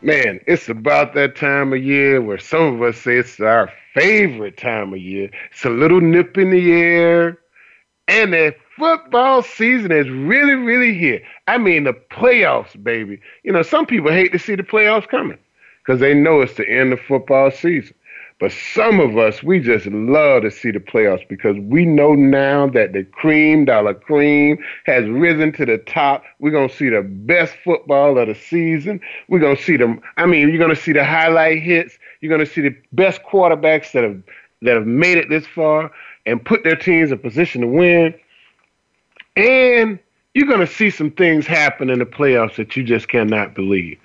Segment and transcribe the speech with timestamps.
[0.00, 4.56] Man, it's about that time of year where some of us say it's our favorite
[4.56, 5.28] time of year.
[5.50, 7.38] It's a little nip in the air,
[8.06, 11.20] and the football season is really, really here.
[11.48, 13.20] I mean, the playoffs, baby.
[13.42, 15.38] You know, some people hate to see the playoffs coming
[15.84, 17.94] because they know it's the end of football season.
[18.40, 22.68] But some of us, we just love to see the playoffs because we know now
[22.68, 26.22] that the cream, dollar cream, has risen to the top.
[26.38, 29.00] We're going to see the best football of the season.
[29.28, 30.00] We're going to see them.
[30.16, 31.98] I mean, you're going to see the highlight hits.
[32.20, 34.22] You're going to see the best quarterbacks that have
[34.62, 35.90] that have made it this far
[36.26, 38.14] and put their teams in position to win.
[39.36, 39.98] And
[40.34, 43.98] you're going to see some things happen in the playoffs that you just cannot believe.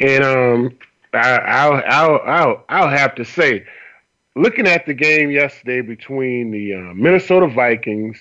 [0.00, 0.78] And um,
[1.14, 3.64] I, will I'll, I'll, I'll have to say,
[4.36, 8.18] looking at the game yesterday between the uh, Minnesota Vikings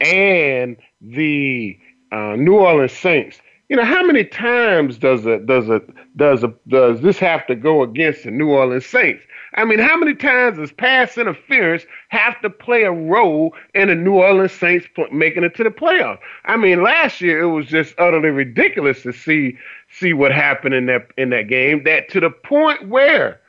[0.00, 1.78] and the
[2.12, 5.82] uh, New Orleans Saints, you know, how many times does a does a
[6.16, 9.22] does a does this have to go against the New Orleans Saints?
[9.54, 13.94] I mean, how many times does pass interference have to play a role in the
[13.94, 16.18] New Orleans Saints making it to the playoffs?
[16.44, 19.56] I mean, last year it was just utterly ridiculous to see
[19.90, 21.84] see what happened in that in that game.
[21.84, 23.40] That to the point where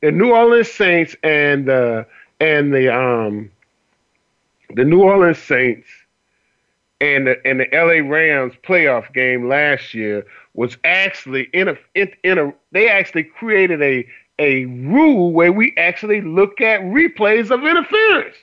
[0.00, 2.06] the New Orleans Saints and the
[2.40, 3.50] and the um
[4.74, 5.88] the New Orleans Saints
[7.00, 12.10] and the, and the LA Rams playoff game last year was actually in a in,
[12.24, 14.06] in a they actually created a
[14.38, 18.36] a rule where we actually look at replays of interference.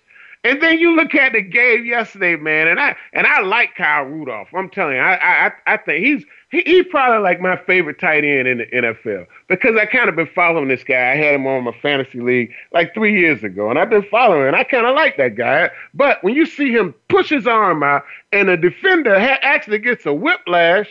[0.46, 4.04] And then you look at the game yesterday, man, and I and I like Kyle
[4.04, 4.50] Rudolph.
[4.54, 8.24] I'm telling you, I I I think he's he, he's probably like my favorite tight
[8.24, 11.14] end in the NFL because I kind of been following this guy.
[11.14, 14.48] I had him on my fantasy league like three years ago, and I've been following.
[14.48, 15.72] And I kind of like that guy.
[15.96, 20.06] But when you see him push his arm out, and the defender ha- actually gets
[20.06, 20.88] a whiplash,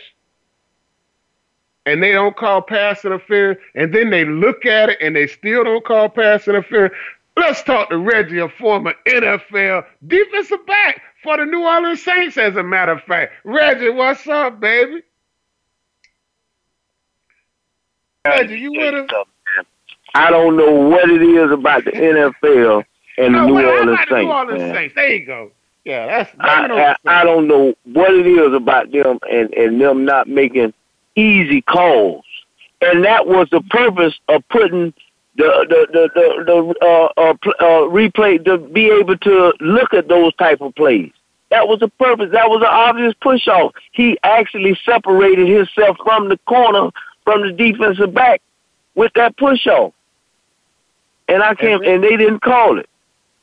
[1.85, 5.63] and they don't call pass interference, and then they look at it and they still
[5.63, 6.93] don't call pass interference.
[7.37, 12.55] Let's talk to Reggie, a former NFL defensive back for the New Orleans Saints, as
[12.55, 13.33] a matter of fact.
[13.43, 15.01] Reggie, what's up, baby?
[18.25, 19.25] Reggie, you with us?
[20.15, 22.85] I don't know what it is about the NFL
[23.17, 24.11] and no, the New Orleans Saints.
[24.11, 24.75] New Orleans man.
[24.75, 24.95] Saints.
[24.95, 25.51] There you go.
[25.83, 26.35] Yeah, that's.
[26.39, 30.73] I, I, I don't know what it is about them and and them not making
[31.15, 32.25] easy calls,
[32.81, 34.93] and that was the purpose of putting
[35.35, 40.07] the the the the, the uh, uh, uh, replay to be able to look at
[40.07, 41.11] those type of plays.
[41.51, 42.31] That was the purpose.
[42.31, 43.73] That was an obvious push off.
[43.91, 46.91] He actually separated himself from the corner,
[47.23, 48.41] from the defensive back,
[48.95, 49.93] with that push off.
[51.27, 51.85] And I can't.
[51.85, 52.89] And, and they didn't call it.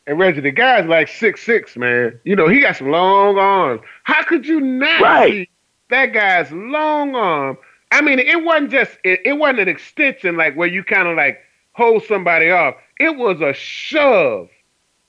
[0.06, 2.18] And Reggie, the guy's like six six, man.
[2.24, 3.82] You know he got some long arms.
[4.02, 5.32] How could you not right.
[5.32, 5.48] see
[5.92, 7.56] that guy's long arm?
[7.90, 11.16] I mean, it wasn't just it, it wasn't an extension like where you kind of
[11.16, 11.40] like
[11.72, 12.74] hold somebody off.
[12.98, 14.48] It was a shove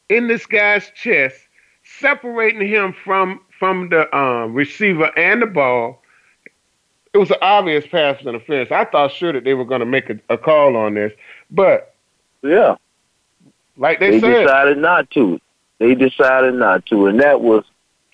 [0.09, 1.37] in this guy's chest,
[1.99, 6.01] separating him from from the um, receiver and the ball.
[7.13, 8.71] It was an obvious pass interference.
[8.71, 11.13] I thought sure that they were going to make a, a, call on this,
[11.51, 11.93] but
[12.41, 12.75] yeah,
[13.77, 15.39] like they, they said, decided not to.
[15.77, 17.63] They decided not to, and that was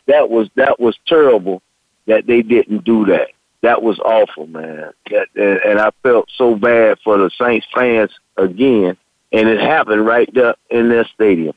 [0.06, 1.64] that was that was terrible
[2.10, 3.30] that they didn't do that
[3.62, 4.92] that was awful, man.
[5.10, 8.98] That, and I felt so bad for the Saints fans again,
[9.32, 11.54] and it happened right there in their stadium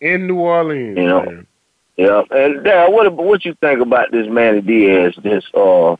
[0.00, 0.98] in New Orleans.
[0.98, 1.46] You know, man.
[1.96, 2.22] yeah.
[2.30, 5.14] And Dad, what what you think about this Manny Diaz?
[5.22, 5.96] This uh, uh,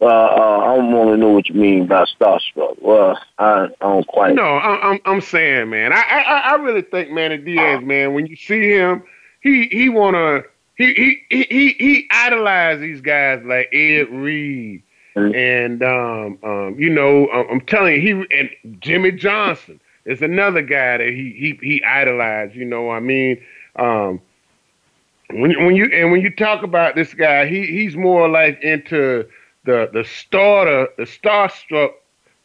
[0.00, 2.80] uh I don't want to know what you mean by starstruck.
[2.80, 4.34] Well, I, I don't quite.
[4.34, 5.92] No, I'm I'm saying, man.
[5.92, 8.14] I I I really think Manny Diaz, man.
[8.14, 9.02] When you see him,
[9.40, 10.42] he he wanna
[10.78, 14.82] he he he he idolized these guys like Ed Reed
[15.16, 15.34] mm-hmm.
[15.34, 20.98] and um um you know I'm telling you he and Jimmy Johnson is another guy
[20.98, 22.54] that he he he idolized.
[22.54, 23.42] You know I mean
[23.76, 24.20] um
[25.30, 29.28] when when you and when you talk about this guy he he's more like into
[29.64, 31.90] the the starter the starstruck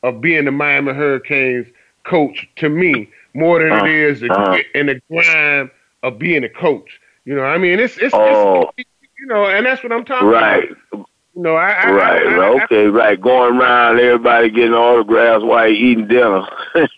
[0.01, 1.67] of being the Miami Hurricanes
[2.03, 5.71] coach to me more than it is uh, in the grime
[6.03, 6.99] of being a coach.
[7.25, 8.71] You know, I mean, it's it's, oh.
[8.77, 10.69] it's you know, and that's what I'm talking right.
[10.91, 11.07] about.
[11.35, 13.19] You know, I, I right, I, I, okay, right.
[13.19, 16.45] Going around, everybody getting autographs while you eating dinner.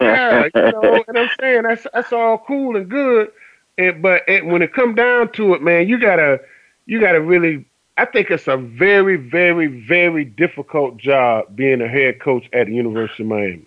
[0.02, 1.64] yeah, you know what I'm saying.
[1.64, 3.32] That's that's all cool and good,
[3.78, 6.42] and, but it, when it come down to it, man, you gotta
[6.86, 7.66] you gotta really.
[7.98, 12.74] I think it's a very, very, very difficult job being a head coach at the
[12.74, 13.66] University of Miami.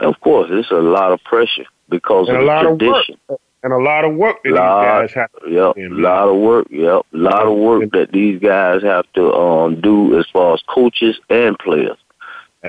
[0.00, 3.20] Of course, it's a lot of pressure because and of a lot the tradition.
[3.28, 5.42] of work, and a lot of work that lot, these guys have.
[5.42, 6.66] To yep, a lot of work.
[6.70, 10.62] Yep, a lot of work that these guys have to um do as far as
[10.68, 11.98] coaches and players,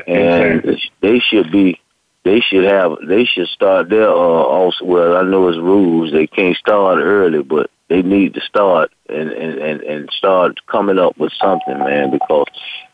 [0.07, 1.79] and they should be.
[2.23, 2.97] They should have.
[3.07, 4.85] They should start their uh, also.
[4.85, 6.11] Well, I know it's rules.
[6.11, 10.99] They can't start early, but they need to start and and and, and start coming
[10.99, 12.11] up with something, man.
[12.11, 12.45] Because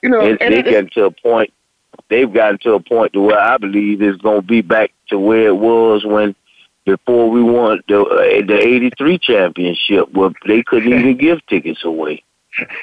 [0.01, 1.51] You know, it, they get to a point.
[2.09, 5.19] They've gotten to a point to where I believe it's going to be back to
[5.19, 6.35] where it was when
[6.87, 12.23] before we won the uh, the '83 championship, where they couldn't even give tickets away.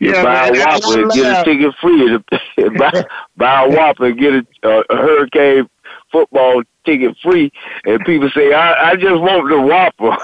[0.00, 2.18] You Yeah, buy man, a Whopper and get a ticket free.
[2.78, 3.04] buy,
[3.36, 5.68] buy a Whopper and get a, uh, a Hurricane
[6.10, 7.52] football ticket free.
[7.84, 10.16] And people say, I, I just want the Whopper.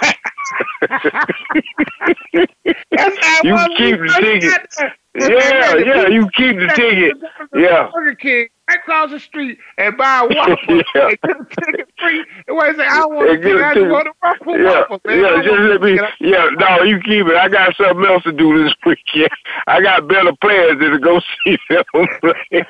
[2.90, 4.74] That's how it You keep the ticket.
[5.14, 7.16] yeah, yeah, you keep the ticket.
[7.54, 7.90] Yeah.
[8.72, 11.08] Right across the street and buy a waffle Yeah.
[11.08, 12.24] and get a ticket free.
[12.48, 14.12] And why say I don't want And a get ticket, a I just want a
[14.22, 15.20] waffle Yeah, waffle, man.
[15.20, 16.00] Yeah, just let me.
[16.20, 17.36] Yeah, no, you keep it.
[17.36, 19.30] I got something else to do this weekend.
[19.66, 21.84] I got better players than to go see them
[22.20, 22.66] play.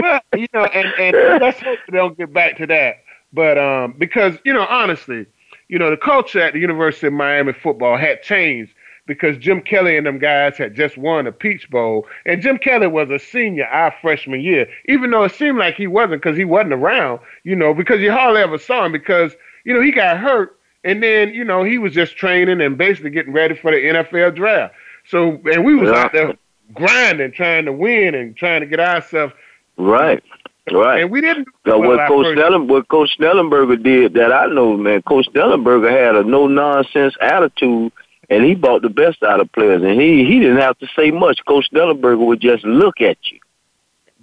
[0.00, 2.96] well, you know, and and let's hope they don't get back to that.
[3.32, 5.26] But um, because you know, honestly,
[5.68, 8.72] you know, the culture at the University of Miami football had changed
[9.06, 12.86] because Jim Kelly and them guys had just won a Peach Bowl, and Jim Kelly
[12.86, 16.44] was a senior our freshman year, even though it seemed like he wasn't because he
[16.44, 19.32] wasn't around, you know, because you hardly ever saw him because
[19.64, 23.10] you know he got hurt, and then you know he was just training and basically
[23.10, 24.74] getting ready for the NFL draft.
[25.08, 25.96] So, and we was Yeah.
[25.98, 26.34] out there
[26.74, 29.34] grinding, trying to win and trying to get ourselves
[29.76, 30.22] right,
[30.70, 31.00] right.
[31.02, 31.48] and we didn't.
[31.66, 35.02] So well, what Coach Snellen, what Coach Schnellenberger did that I know, man.
[35.02, 37.92] Coach Schnellenberger had a no nonsense attitude,
[38.30, 39.82] and he bought the best out of players.
[39.82, 41.44] And he he didn't have to say much.
[41.46, 43.40] Coach Schnellenberger would just look at you,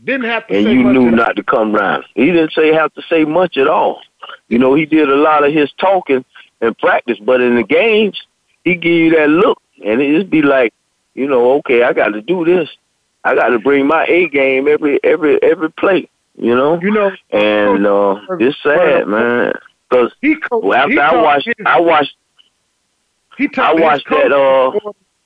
[0.04, 2.06] didn't have to and say you much knew not to come round.
[2.16, 4.01] He didn't say have to say much at all.
[4.48, 6.25] You know, he did a lot of his talking
[6.62, 8.22] in practice, but in the games,
[8.63, 10.74] he give you that look, and it just be like,
[11.13, 12.69] you know, okay, I got to do this.
[13.24, 16.10] I got to bring my A game every every every play.
[16.38, 19.54] You know, You know, and uh, it's sad, man.
[19.90, 20.13] Because
[20.51, 22.16] well, after I watched, I watched,
[23.39, 24.31] he I to his that.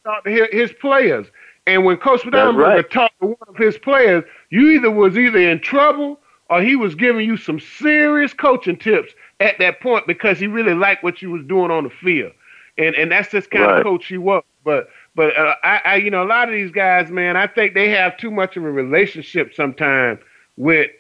[0.06, 1.28] Uh, he his, players.
[1.66, 2.90] And when Coach That's right.
[2.92, 6.20] talked to one of his players, you either was either in trouble
[6.50, 10.74] or he was giving you some serious coaching tips at that point because he really
[10.74, 12.34] liked what you was doing on the field.
[12.78, 13.78] And and that's just kind Right.
[13.78, 14.44] of coach he was.
[14.64, 17.74] But but uh, I, I you know a lot of these guys, man, I think
[17.74, 20.20] they have too much of a relationship sometimes
[20.58, 20.92] with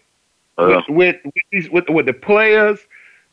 [0.57, 2.79] uh, with with with, these, with with the players,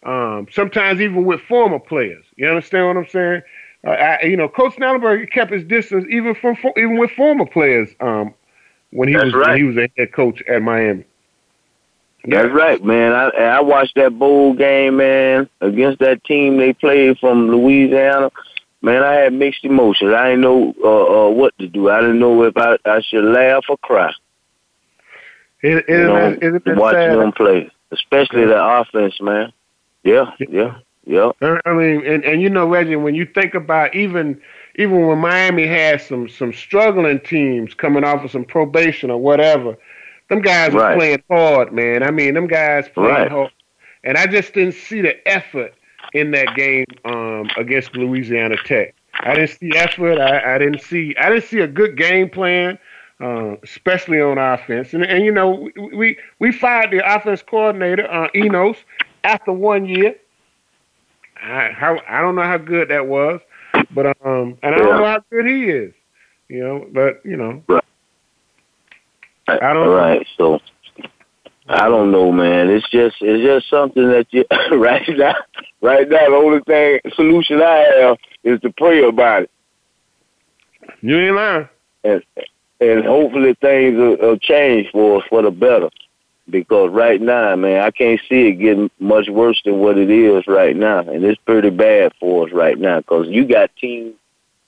[0.05, 2.25] um, sometimes even with former players.
[2.37, 3.43] You understand what I'm saying?
[3.87, 7.89] Uh, I, you know, Coach Schnellenberger kept his distance even from even with former players
[8.01, 8.35] um,
[8.91, 9.49] when he That's was right.
[9.49, 11.05] when he was a head coach at Miami.
[12.25, 13.13] That's right, man.
[13.13, 18.31] I I watched that bowl game, man, against that team they played from Louisiana.
[18.83, 20.13] Man, I had mixed emotions.
[20.13, 21.91] I didn't know uh, uh, what to do.
[21.91, 24.13] I didn't know if I, I should laugh or cry.
[25.63, 27.19] It, it, You know, it, it, it's watching sad.
[27.19, 29.53] them play, especially the offense, man.
[30.03, 31.33] Yeah, yeah, yeah.
[31.65, 34.41] I mean, and, and you know, Reggie, when you think about even
[34.77, 39.77] even when Miami had some some struggling teams coming off of some probation or whatever,
[40.29, 42.03] them guys were playing hard, man.
[42.03, 43.31] I mean, them guys playing Right.
[43.31, 43.53] hard,
[44.05, 45.75] and I just didn't see the effort
[46.13, 48.95] in that game um, against Louisiana Tech.
[49.15, 50.19] I didn't see effort.
[50.19, 52.79] I, I didn't see I didn't see a good game plan.
[53.21, 58.11] Uh, especially on offense, and and you know we we, we fired the offense coordinator
[58.11, 58.79] uh, Enos
[59.25, 60.15] after one year.
[61.43, 63.41] I how I don't know how good that was,
[63.93, 64.97] but um, and I don't Yeah.
[64.99, 65.93] know how good he is,
[66.49, 66.87] you know.
[66.93, 67.63] But you know,
[69.49, 70.61] I don't- right, so
[71.69, 72.69] I don't know, man.
[72.69, 74.45] It's just it's just something that you
[74.79, 75.35] right now.
[75.83, 79.51] Right now, the only thing solution I have is to pray about it,
[81.01, 81.69] you ain't lying.
[82.05, 82.23] and
[82.81, 85.89] and hopefully things will, will change for us for the better.
[86.51, 90.47] Because right now, man, I can't see it getting much worse than what it is
[90.47, 92.99] right now, and it's pretty bad for us right now.
[92.99, 94.15] Because you got teams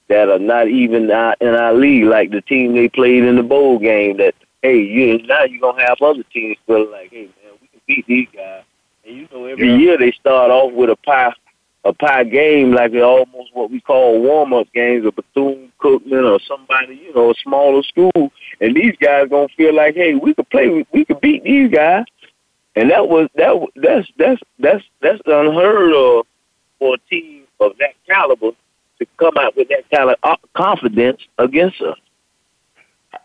[0.09, 3.43] that are not even out in our league, like the team they played in the
[3.43, 4.19] bowl game.
[4.19, 7.81] That hey, you now you're gonna have other teams feeling like, hey, man, we can
[7.87, 8.63] beat these guys.
[9.07, 9.77] And you know, every Yeah.
[9.77, 11.33] year they start off with a pie,
[11.85, 16.39] a pie game like almost what we call warm up games of Bethune Cookman or
[16.47, 18.33] somebody, you know, a smaller school.
[18.61, 22.05] And these guys gonna feel like, hey, we could play, we could beat these guys.
[22.75, 23.55] And that was that.
[23.77, 26.27] That's that's that's that's unheard of
[26.79, 28.53] for a team of that caliber
[28.99, 31.99] to come out with that kind of uh, confidence against us.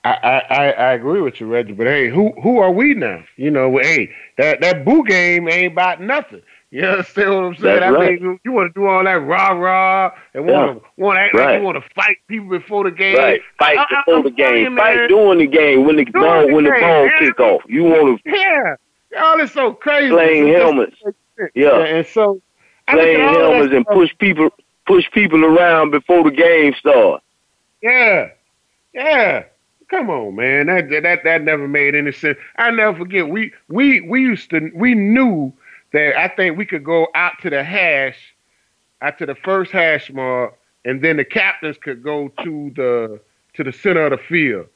[0.03, 0.09] I,
[0.49, 1.71] I, I agree with you, Reggie.
[1.73, 3.23] But hey, who who are we now?
[3.37, 6.41] You know, hey, that that boo game ain't about nothing.
[6.69, 7.79] You understand what I'm saying?
[7.79, 8.21] That's I right.
[8.21, 11.35] mean, you want to do all that rah rah and want to want to act
[11.35, 13.15] like you want to fight people before the game.
[13.17, 16.03] Right, fight I- I- before I'm the game, fight man, during the game when the
[16.05, 17.11] ball the when the ball man.
[17.19, 17.61] kick off.
[17.67, 18.75] You want to Yeah,
[19.13, 20.11] y'all is so crazy.
[20.11, 21.01] playing helmets,
[21.55, 22.41] yeah, and so
[22.89, 24.49] playing at all of that helmets and push people
[24.85, 27.23] push people around before the game starts.
[27.81, 28.31] Yeah,
[28.93, 29.43] yeah.
[29.89, 30.65] Come on, man.
[30.67, 32.37] That that that never made any sense.
[32.57, 33.29] I never forget.
[33.29, 35.53] We we we used to we knew
[35.93, 38.17] that I think we could go out to the hash,
[39.01, 43.19] out to the first hash mark, and then the captains could go to the
[43.55, 44.67] to the center of the field.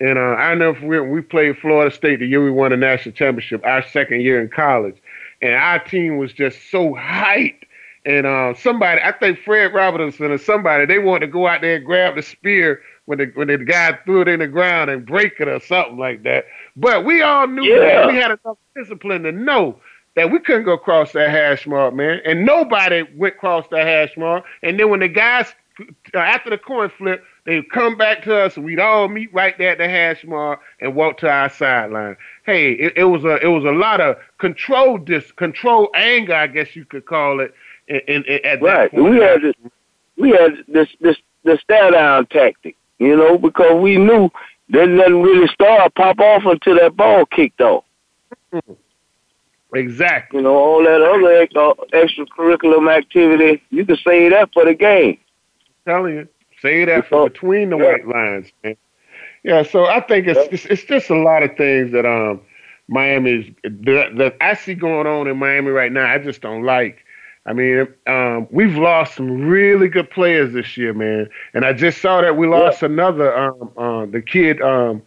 [0.00, 2.76] And uh, I know forget when we played Florida State the year we won the
[2.76, 4.96] national championship, our second year in college,
[5.40, 7.62] and our team was just so hyped.
[8.04, 11.76] And uh, somebody, I think Fred Robinson or somebody, they wanted to go out there
[11.76, 15.04] and grab the spear when the when the guy threw it in the ground and
[15.06, 16.44] break it or something like that.
[16.76, 17.78] But we all knew Yeah.
[18.02, 19.80] that we had enough discipline to know
[20.16, 22.20] that we couldn't go across that hash mark, man.
[22.24, 24.44] And nobody went across that hash mark.
[24.62, 25.54] And then when the guys
[26.14, 29.32] uh, after the coin flip, they would come back to us, and we'd all meet
[29.34, 32.16] right there at the hash mark and walk to our sideline.
[32.46, 36.46] Hey, it, it was a it was a lot of control dis control anger, I
[36.48, 37.54] guess you could call it.
[37.88, 38.90] In, in, in- at Right.
[38.90, 39.10] that point.
[39.12, 39.54] We had this,
[40.16, 44.30] we had this this the stare down tactic, you know, because we knew
[44.70, 47.84] that nothing really start pop off until that ball kicked off.
[49.74, 50.38] Exactly.
[50.38, 55.18] You know, all that other uh, extracurricular activity, you can say that for the game.
[55.84, 56.28] telling you,
[56.62, 57.84] say that from between the yeah.
[57.84, 58.76] white lines, man.
[59.42, 62.40] Yeah, so I think it's, it's it's just a lot of things that um
[62.88, 66.06] Miami's that, that I see going on in Miami right now.
[66.12, 67.04] I just don't like.
[67.46, 71.28] I mean, um, we've lost some really good players this year, man.
[71.54, 75.00] And I just saw that we lost another um, uh, the kid um,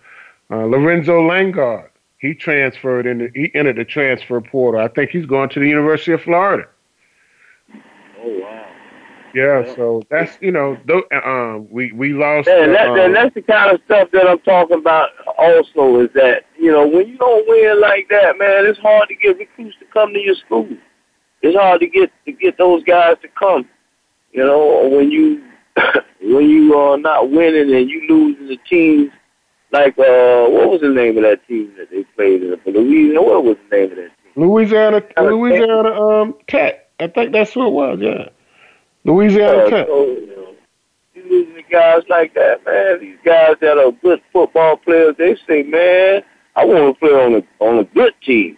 [0.50, 1.89] uh, Lorenzo Lingard.
[2.20, 3.18] He transferred in.
[3.20, 4.82] The he entered the transfer portal.
[4.82, 6.68] I think he's going to the University of Florida.
[8.22, 8.66] Oh wow.
[9.34, 9.76] Yeah, Yeah.
[9.76, 12.50] so that's you know, tho- um, we we lost.
[12.50, 16.10] And, that, uh, and that's the kind of stuff that I'm talking about also is
[16.16, 19.78] that, you know, when you don't win like that, man, it's hard to get recruits
[19.80, 20.68] to come to your school.
[21.42, 23.70] It's hard to get to get those guys to come.
[24.34, 25.44] You know, when you
[26.22, 29.12] when you are not winning and you losing the teams
[29.72, 33.22] like uh what was the name of that team that they played in Louisiana?
[33.22, 34.34] What was the name of that team?
[34.36, 36.90] Louisiana, Louisiana um, Tech.
[37.00, 38.00] I think that's what it was.
[38.02, 38.30] Yeah,
[39.06, 39.88] Louisiana Uh, Tech.
[39.88, 40.56] so, you know,
[41.14, 43.00] you losing guys like that, man.
[43.00, 46.24] These guys that are good football players, they say, man,
[46.56, 48.58] I want to play on a on a good team.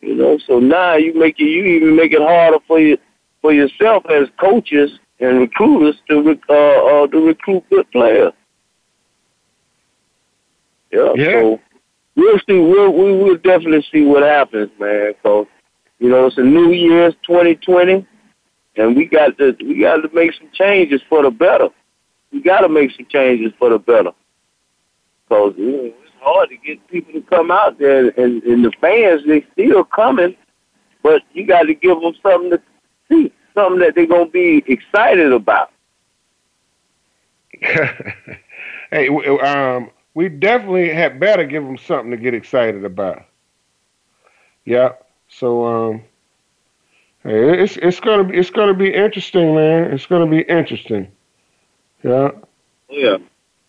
[0.00, 2.98] You know, so now you make it, you even make it harder for you
[3.42, 8.32] for yourself as coaches and recruiters to rec- uh, uh to recruit good players.
[10.92, 11.12] Yeah.
[11.16, 11.40] Yeah.
[11.40, 11.60] So
[12.14, 12.58] we'll see.
[12.58, 15.14] We'll we will definitely see what happens, man.
[15.22, 15.46] Cause
[15.98, 18.06] you know it's a new year, it's 2020
[18.76, 21.68] and we got to we got to make some changes for the better.
[22.32, 24.12] We got to make some changes for the better,
[25.28, 28.72] because you know, it's hard to get people to come out there, and, and the
[28.80, 30.36] fans they still coming,
[31.02, 32.62] but you got to give them something to
[33.10, 35.70] see, something that they're gonna be excited about.
[38.90, 43.22] hey, um, we definitely had better give them something to get excited about.
[44.64, 44.92] Yeah.
[45.28, 46.02] So um,
[47.22, 49.92] hey, it's it's gonna be it's gonna be interesting, man.
[49.92, 51.12] It's gonna be interesting.
[52.02, 52.30] Yeah.
[52.88, 53.18] Yeah.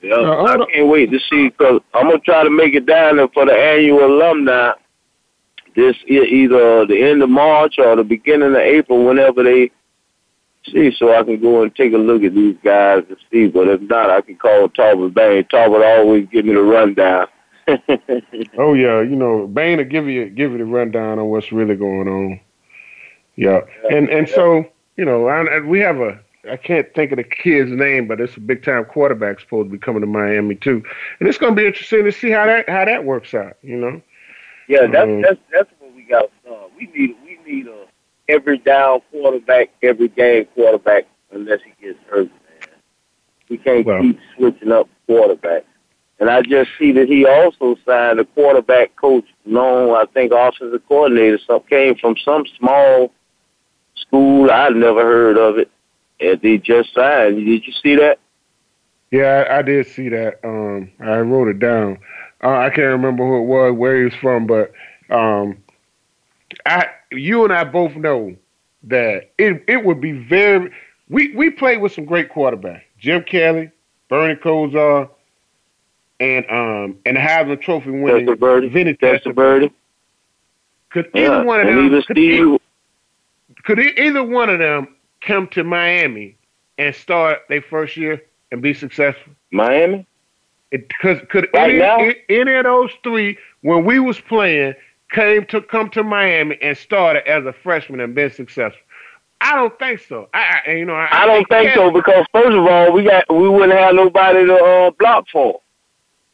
[0.01, 3.27] Yeah, I can't wait to see because I'm gonna try to make it down there
[3.27, 4.71] for the annual alumni.
[5.75, 9.71] This either the end of March or the beginning of April, whenever they
[10.71, 13.47] see, so I can go and take a look at these guys and see.
[13.47, 15.45] But if not, I can call Talbot Bain.
[15.45, 17.27] Talbot always give me the rundown.
[18.57, 21.75] Oh yeah, you know, Bain will give you give you the rundown on what's really
[21.75, 22.39] going on.
[23.35, 26.19] Yeah, and and so you know, I, we have a
[26.49, 29.71] I can't think of the kid's name, but it's a big time quarterback supposed to
[29.71, 30.81] be coming to Miami too,
[31.19, 33.57] and it's going to be interesting to see how that how that works out.
[33.61, 34.01] You know,
[34.67, 35.21] Yeah, that's Mhm.
[35.23, 36.31] that's that's what we got.
[36.49, 37.85] Uh, we need we need a
[38.29, 42.29] every down quarterback, every game quarterback, unless he gets hurt.
[42.29, 42.69] Man,
[43.49, 45.63] we can't Well- keep switching up quarterbacks.
[46.19, 50.81] And I just see that he also signed a quarterback coach, known I think offensive
[50.87, 53.13] coordinator, some came from some small
[53.95, 54.49] school.
[54.49, 55.69] I'd never heard of it.
[56.19, 57.35] and they just signed.
[57.45, 58.17] Did you see that?
[59.11, 60.39] Yeah, I, I did see that.
[60.43, 61.99] Um, I wrote it down.
[62.43, 64.71] Uh, I can't remember who it was, where he was from, but
[65.11, 65.57] um,
[66.65, 68.35] I, you and I both know
[68.83, 70.71] that it it would be very.
[71.09, 73.71] We we played with some great quarterbacks: Jim Kelly,
[74.09, 75.09] Bernie Kosar,
[76.19, 78.25] and um and the Heisman Trophy winning
[78.69, 79.71] Vinny Testaverde.
[80.89, 82.57] Could yeah, either one of them could, either,
[83.63, 86.37] could either one of them come to Miami
[86.77, 88.21] and start their first year
[88.51, 89.33] and be successful?
[89.51, 90.05] Miami?
[90.71, 94.75] Because could could right any, any of those three when we was playing
[95.11, 98.81] came to come to Miami and started as a freshman and been successful?
[99.39, 100.29] I don't think so.
[100.33, 103.25] I, I you know I, I don't think so because first of all we got
[103.33, 105.61] we wouldn't have nobody to uh, block for.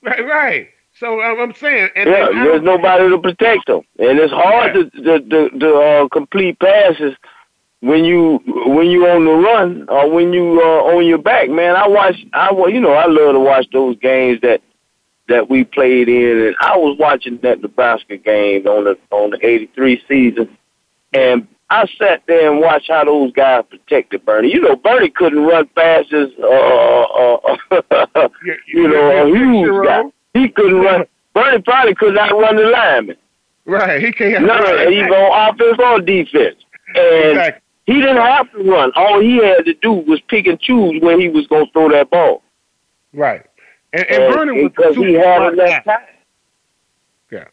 [0.02, 0.70] Right, right.
[1.00, 4.76] So um, I'm saying, and, yeah, and there's nobody to protect them, and it's hard
[4.76, 4.92] right.
[4.94, 7.16] to to, to, to uh, complete passes
[7.82, 11.76] when you when you on the run or when you uh, on your back, man.
[11.76, 12.16] I watch.
[12.34, 14.62] I you know I love to watch those games that
[15.30, 19.46] that we played in, and I was watching that Nebraska game on the on the
[19.46, 20.58] '83 season,
[21.14, 24.54] and I sat there and watched how those guys protected Bernie.
[24.54, 28.30] You know, Bernie couldn't run fast as uh, uh, uh
[28.68, 30.04] you know a huge guy.
[30.34, 31.06] He couldn't run.
[31.34, 33.18] Bernie probably could not run the lineman.
[33.66, 34.46] Right, he can't.
[34.46, 36.58] No, either on offense or defense.
[36.96, 37.64] And exactly.
[37.86, 38.92] He didn't have to run.
[38.96, 41.90] All he had to do was pick and choose where he was going to throw
[41.90, 42.42] that ball.
[43.14, 43.46] Right.
[43.94, 46.00] And, and, and Bernie was because he had enough time.
[47.32, 47.46] Yeah.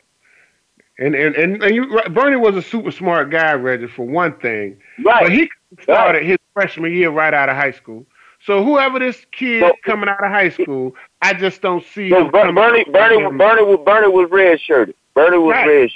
[0.99, 4.78] And and and, and you, Bernie was a super smart guy, Reggie, for one thing.
[5.04, 5.25] Right.
[5.25, 5.50] But he
[5.82, 6.26] started right.
[6.26, 8.06] his freshman year right out of high school.
[8.42, 12.25] So whoever this kid so, coming out of high school, I just don't see so
[12.25, 12.30] him.
[12.30, 14.94] Bernie, Bernie, Bernie, Bernie, was Bernie was red shirted.
[15.14, 15.66] Bernie was right.
[15.66, 15.90] red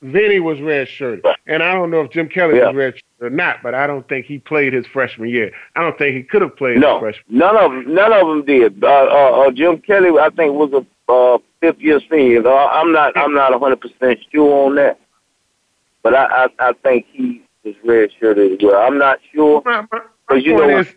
[0.00, 0.12] shirted.
[0.12, 2.66] Vinny was red shirted, and I don't know if Jim Kelly yeah.
[2.66, 5.52] was red shirted or not, but I don't think he played his freshman year.
[5.76, 7.38] I don't think he could have played no, his freshman.
[7.38, 8.82] none of none of them did.
[8.82, 12.46] Uh, uh, uh, Jim Kelly, I think, was a uh, fifth year senior.
[12.46, 14.98] Uh, I'm not, I'm not 100 percent sure on that,
[16.02, 18.80] but I, I, I think he was red shirted as well.
[18.80, 20.94] I'm not sure, because you know, is,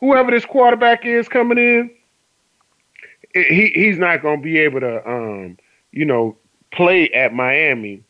[0.00, 1.90] whoever this quarterback is coming in,
[3.34, 5.56] he he's not going to be able to, um,
[5.92, 6.36] you know,
[6.72, 8.02] play at Miami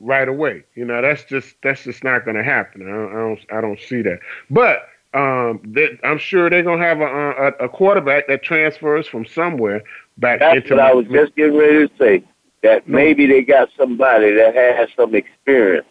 [0.00, 0.64] right away.
[0.74, 2.82] You know, that's just that's just not going to happen.
[2.82, 4.20] I don't, I don't, I don't see that.
[4.48, 9.06] But um, that, I'm sure they're going to have a, a, a quarterback that transfers
[9.06, 9.82] from somewhere
[10.18, 10.74] back that's into.
[10.74, 12.24] what I was just getting ready to say.
[12.62, 15.86] That maybe they got somebody that has some experience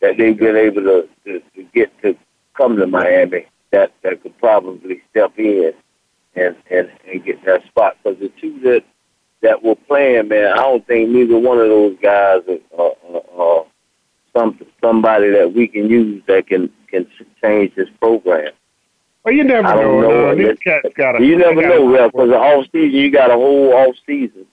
[0.00, 2.16] that they've been able to, to, to get to
[2.54, 5.72] come to Miami that that could probably step in
[6.36, 7.96] and and, and get that spot.
[8.02, 8.84] Because the two that
[9.42, 12.42] that were playing, man, I don't think neither one of those guys
[12.78, 13.66] are, are, are
[14.34, 17.06] some somebody that we can use that can can
[17.42, 18.52] change this program.
[19.24, 20.34] Well, you never I don't know.
[20.34, 20.54] know.
[20.56, 23.72] cats got a, you never know, Ralph, because the off season you got a whole
[23.72, 24.46] off season.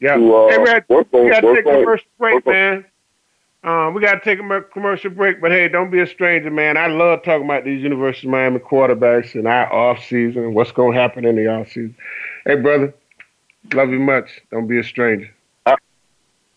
[0.00, 0.16] Yeah.
[0.16, 0.64] To, uh, hey, on,
[1.12, 2.84] we got to take a commercial break, man.
[3.64, 6.76] Um, we got to take a commercial break, but hey, don't be a stranger, man.
[6.76, 10.72] I love talking about these University of Miami quarterbacks and our off season, and what's
[10.72, 11.94] going to happen in the off season.
[12.44, 12.92] Hey, brother,
[13.72, 14.40] Love you much.
[14.50, 15.32] Don't be a stranger.
[15.66, 15.76] All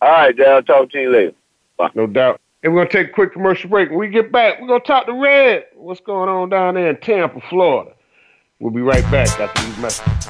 [0.02, 0.48] right, Dad.
[0.48, 1.32] I'll talk to you later.
[1.76, 1.90] Bye.
[1.94, 2.40] No doubt.
[2.62, 3.90] And we're going to take a quick commercial break.
[3.90, 5.66] When we get back, we're going to talk to Red.
[5.74, 7.92] What's going on down there in Tampa, Florida?
[8.58, 10.28] We'll be right back after these messages.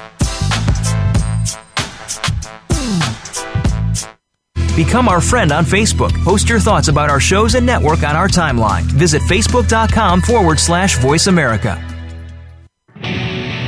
[4.75, 6.13] Become our friend on Facebook.
[6.23, 8.83] Post your thoughts about our shows and network on our timeline.
[8.83, 11.96] Visit facebook.com forward slash voice America.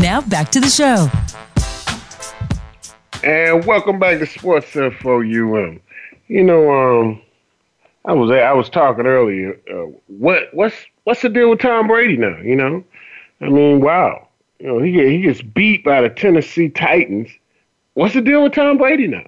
[0.02, 1.08] Now back to the show.
[3.24, 5.80] And welcome back to Sports Info UM.
[6.28, 7.22] You know, um,
[8.06, 9.60] I was I was talking earlier.
[9.72, 12.40] Uh, what what's what's the deal with Tom Brady now?
[12.40, 12.84] You know,
[13.42, 14.30] I mean, wow.
[14.60, 17.30] You know, he he gets beat by the Tennessee Titans.
[17.94, 19.26] What's the deal with Tom Brady now?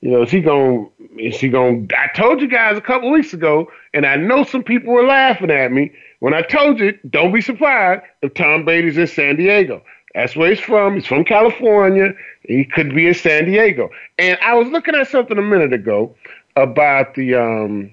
[0.00, 0.90] You know, is he going?
[1.16, 1.88] Is he going?
[1.96, 5.50] I told you guys a couple weeks ago, and I know some people were laughing
[5.50, 6.98] at me when I told you.
[7.08, 9.82] Don't be surprised if Tom Brady's in San Diego.
[10.14, 10.96] That's where he's from.
[10.96, 12.14] He's from California.
[12.42, 13.90] He could be in San Diego.
[14.18, 16.14] And I was looking at something a minute ago
[16.56, 17.92] about the um.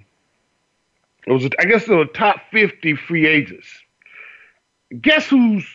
[1.27, 3.67] It was I guess the top fifty free agents.
[4.99, 5.65] Guess who's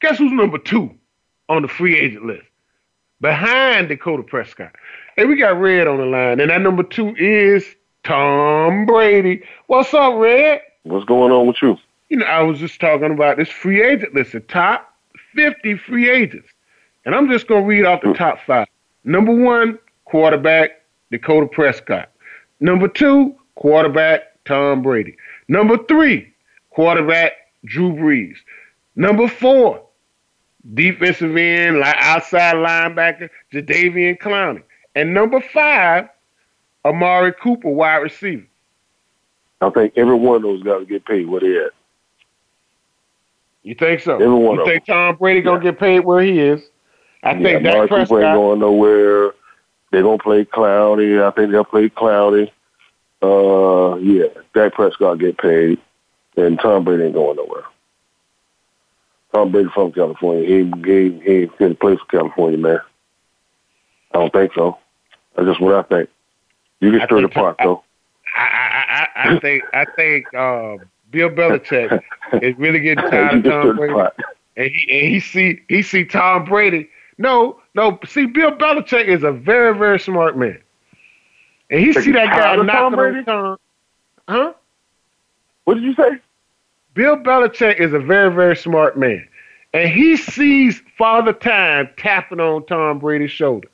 [0.00, 0.94] Guess who's number two
[1.48, 2.46] on the free agent list?
[3.20, 4.76] Behind Dakota Prescott.
[5.16, 7.64] Hey, we got Red on the line, and that number two is
[8.04, 9.42] Tom Brady.
[9.66, 10.60] What's up, Red?
[10.84, 11.76] What's going on with you?
[12.10, 14.94] You know, I was just talking about this free agent list, the top
[15.34, 16.48] 50 free agents.
[17.04, 18.16] And I'm just going to read off the mm.
[18.16, 18.68] top five.
[19.02, 22.10] Number one, quarterback, Dakota Prescott.
[22.60, 25.16] Number two, quarterback, Tom Brady.
[25.48, 26.32] Number three,
[26.70, 27.32] quarterback,
[27.64, 28.36] Drew Brees.
[28.94, 29.82] Number four,
[30.74, 34.62] defensive end, like outside linebacker, Jadeveon Clowney.
[34.94, 36.08] And number five,
[36.84, 38.46] Amari Cooper, wide receiver.
[39.60, 41.72] I think every one of those guys get paid what they at.
[43.62, 44.14] You think so?
[44.14, 44.94] Every one you think them.
[44.94, 45.70] Tom Brady gonna Yeah.
[45.70, 46.62] get paid where he is?
[47.22, 49.32] I yeah, think Dak Amari Cooper ain't going nowhere.
[49.90, 51.22] They're gonna play Clowney.
[51.22, 52.50] I think they'll play Clowney.
[53.20, 55.78] Uh, yeah, Dak Prescott get paid,
[56.36, 57.64] and Tom Brady ain't going nowhere.
[59.34, 60.46] Tom Brady from California.
[60.46, 62.80] He ain't, he ain't, he ain't fit to play for California, man.
[64.12, 64.78] I don't think so.
[65.36, 66.10] That's just what I think.
[66.80, 67.82] You I can stir the pot, though.
[68.36, 70.76] I, I, I, I think I think uh,
[71.10, 72.00] Bill Belichick
[72.42, 74.10] is really getting tired of Tom Brady,
[74.56, 76.88] and he and he see he see Tom Brady.
[77.18, 77.98] No, no.
[78.06, 80.58] See, Bill Belichick is a very very smart man,
[81.70, 83.18] and he see that guy knocking Brady?
[83.18, 83.58] on Tom.
[84.28, 84.52] Huh?
[85.64, 86.10] What did you say?
[86.98, 89.24] Bill Belichick is a very, very smart man.
[89.72, 93.68] And he sees Father Time tapping on Tom Brady's shoulder.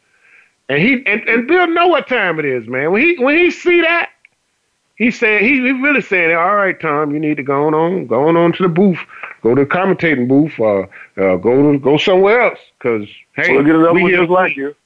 [0.68, 2.92] And he and, and Bill know what time it is, man.
[2.92, 4.10] When he when he see that,
[4.96, 8.28] he's saying he, he really saying, All right, Tom, you need to go on, go
[8.28, 8.98] on, to the booth,
[9.42, 10.80] go to the commentating booth, uh,
[11.22, 12.58] uh go to go somewhere else.
[12.80, 14.76] Cause hey, we'll get another we one here just to like you.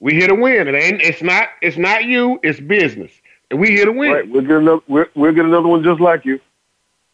[0.00, 0.68] We here to win.
[0.68, 3.12] It ain't it's not it's not you, it's business.
[3.50, 4.12] And we here to win.
[4.12, 4.82] Right, we'll get another.
[4.88, 6.40] We'll, we'll get another one just like you.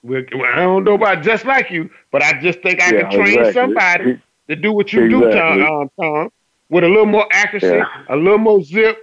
[0.08, 3.38] I don't know about just like you, but I just think I Yeah, can train
[3.38, 3.52] exactly.
[3.52, 6.28] somebody to do what you do, Tom, um, Tom,
[6.70, 7.84] with a little more accuracy, Yeah.
[8.08, 8.98] a little more zip,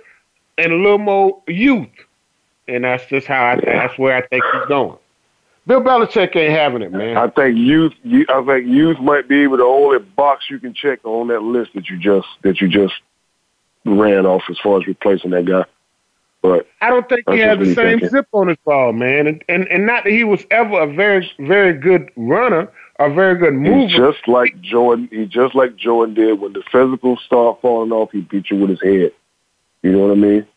[0.57, 1.87] and a little more youth.
[2.67, 3.53] And that's just how I.
[3.55, 3.87] Yeah.
[3.87, 4.97] That's where I think he's going.
[5.65, 7.15] Bill Belichick ain't having it, man.
[7.15, 7.93] I think youth.
[8.03, 11.41] You, I think youth might be able to only box you can check on that
[11.43, 12.93] list that you just that you just
[13.85, 15.63] ran off as far as replacing that guy.
[16.41, 18.09] But I don't think he had the same thinking.
[18.09, 19.27] zip on his ball, man.
[19.27, 23.35] And, and and not that he was ever a very very good runner, a very
[23.37, 23.87] good mover.
[23.87, 25.09] he's just like Jordan.
[25.11, 28.11] He's just like Jordan did when the physical start falling off.
[28.11, 29.11] He beat you with his head.
[29.83, 30.47] You know what I mean?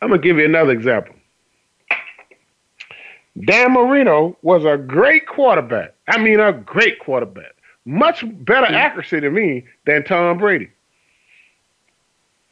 [0.00, 1.14] I'm gonna give you another example.
[3.44, 5.94] Dan Marino was a great quarterback.
[6.08, 7.54] I mean, a great quarterback.
[7.84, 10.68] Much better accuracy to me than Tom Brady.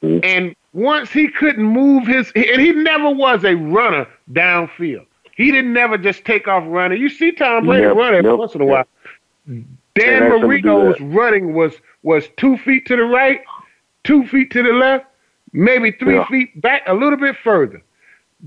[0.03, 0.25] Mhm.
[0.25, 5.07] And once he couldn't move his, and he never was a runner downfield.
[5.35, 7.01] He didn't never just take off running.
[7.01, 8.85] You see Tom Brady Yep, run every yep, once in a while.
[9.95, 13.41] Dan ask him to do Marino's running was was two feet to the right,
[14.05, 15.07] two feet to the left,
[15.53, 16.27] maybe three Yeah.
[16.27, 17.83] feet back, a little bit further.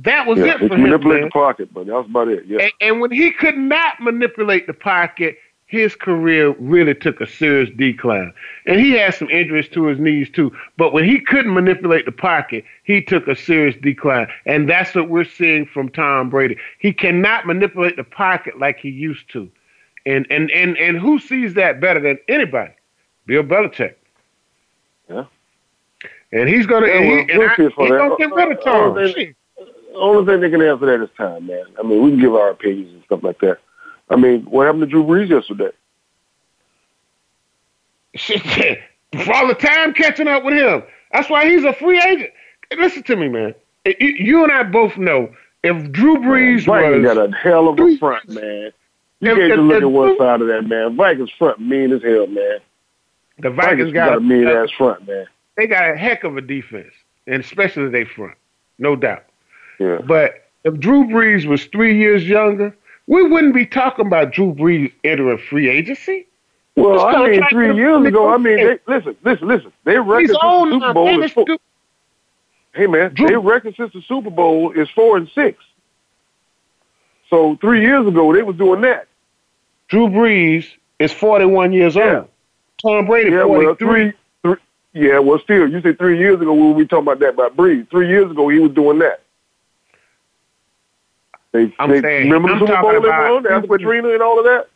[0.02, 0.84] That was Yeah, it for him.
[0.84, 1.28] manipulate man.
[1.30, 2.46] the pocket, but that's about it.
[2.46, 2.60] Yeah.
[2.62, 5.38] And, and when he could not manipulate the pocket,
[5.70, 8.34] his career really took a serious decline.
[8.66, 10.52] And he had some injuries to his knees too.
[10.78, 14.28] But when he couldn't manipulate the pocket, he took a serious decline.
[14.48, 16.58] And that's what we're seeing from Tom Brady.
[16.80, 19.48] He cannot manipulate the pocket like he used to.
[20.08, 22.74] And and and, and who sees that better than anybody?
[23.28, 23.94] Bill Belichick.
[25.08, 25.26] Yeah.
[26.32, 27.98] And he's gonna Yeah, and he, well, and we'll I- for that.
[28.00, 29.08] gonna get rid of Tom.
[29.14, 29.36] Shit.
[29.94, 31.66] The only thing they can answer that is time, man.
[31.78, 33.60] I mean, we can give our opinions and stuff like that.
[34.10, 35.72] I mean, what happened to Drew Brees yesterday?
[39.24, 40.84] for all the time catching up with him.
[41.14, 42.32] That's why he's a free agent.
[42.78, 43.56] Listen to me, man.
[44.00, 47.98] You and I both know if Drew Brees Vikings was got a hell of a
[47.98, 48.72] front, man.
[49.22, 50.96] You If- can't if- just look if at one side of that, man.
[50.96, 52.60] Vikings front mean as hell, man.
[53.40, 55.26] the Vikings got, got, a mean ass front, man.
[55.56, 56.94] they got a heck of a defense,
[57.28, 58.36] and especially they front,
[58.80, 59.24] no doubt.
[59.80, 60.00] Yeah.
[60.06, 62.76] But if Drew Brees was three years younger,
[63.10, 66.28] we wouldn't be talking about Drew Brees entering free agency.
[66.76, 69.74] Well, I mean, three years ago, I mean, they, listen, listen, listen.
[69.84, 71.46] They record He's since the Super Bowl is four.
[72.74, 75.62] Hey, man, Drew- they record since the Super Bowl is four and six.
[77.32, 79.08] So three years ago, they was doing that.
[79.88, 80.66] Drew Brees
[81.00, 82.20] is 41 years Yeah.
[82.20, 82.28] old.
[82.82, 84.56] Tom Brady, Yeah, well, three, three.
[84.94, 87.90] Yeah, well, still, you said three years ago we talking about that about Brees.
[87.90, 89.22] Three years ago, he was doing that.
[91.52, 94.68] They, I'm they saying- remember I'm talking about- after Katrina and all of that.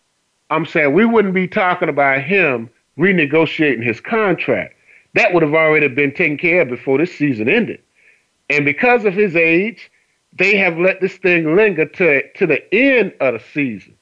[0.49, 4.75] I'm saying we wouldn't be talking about him renegotiating his contract.
[5.13, 7.81] That would have already been taken care of before this season ended.
[8.49, 9.91] And because of his age,
[10.37, 13.95] they have let this thing linger to to the end of the season.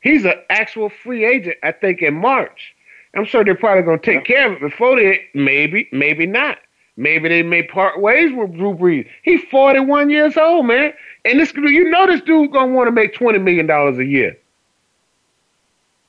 [0.00, 2.74] He's an actual free agent, I think, in March.
[3.14, 6.58] I'm sure they're probably going to take care of it before they, maybe, maybe not.
[6.98, 9.06] Maybe they may part ways with Drew Brees.
[9.22, 10.92] He's 41 years old, man.
[11.26, 14.36] And this, you know, this dude going to want to make $20 million a year.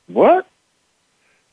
[0.07, 0.47] What?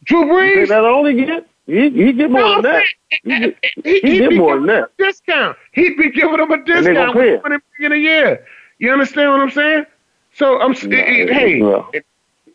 [0.05, 0.69] Drew Brees?
[0.69, 1.47] that only get?
[1.67, 2.85] He, he get more No, than that.
[3.25, 5.57] I'm He get, he, he get more than a discount.
[5.73, 8.47] He'd be giving them a discount with twenty million a year.
[8.79, 9.87] You understand what I'm saying?
[10.35, 11.91] So I'm s- Nah, hey, well,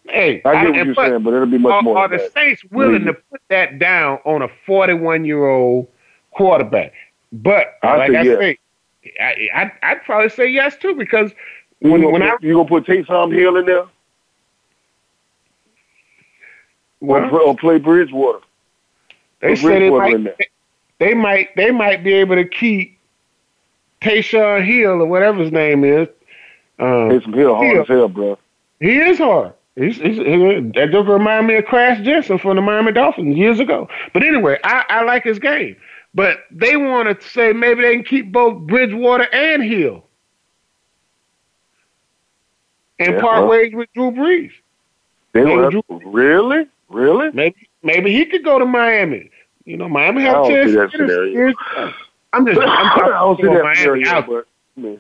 [0.10, 0.42] hey.
[0.46, 2.20] I get what and you're but saying, but it'll be much are, more are than
[2.20, 2.34] the that.
[2.34, 3.06] Saints willing Mhm.
[3.08, 5.88] to put that down on a 41 year old
[6.32, 6.94] quarterback?
[7.32, 8.38] But I like I yes.
[8.40, 8.58] say,
[9.22, 11.32] I, I I'd probably say yes too because
[11.80, 13.86] You when gonna, I put, you gonna put Taysom Hill in there
[17.02, 18.40] well, pl- or play Bridgewater?
[19.42, 20.36] they said they in might there.
[21.00, 22.98] they might they might be able to keep
[24.02, 26.08] Tayshawn Hill or whatever his name is.
[26.78, 27.82] Um, Taysom Hill hard Hill.
[27.82, 28.38] as hell, bro.
[28.80, 29.54] He is hard.
[29.76, 33.60] He's, he's, he, that just remind me of Crash Jensen from the Miami Dolphins years
[33.62, 33.88] ago.
[34.14, 35.78] But anyway, I, I like his game.
[36.16, 40.04] But they want to say maybe they can keep both Bridgewater and Hill
[43.00, 43.48] and Yeah, part well.
[43.50, 44.52] ways with Drew Brees.
[45.34, 47.30] They don't Drew- really, really.
[47.34, 49.30] Maybe maybe he could go to Miami.
[49.66, 50.70] You know, Miami have a chance.
[50.72, 51.48] see that to get his- scenario.
[51.48, 51.94] his-
[52.34, 54.28] I'm just I'm I talking don't see throwing that Miami out.
[54.28, 55.00] but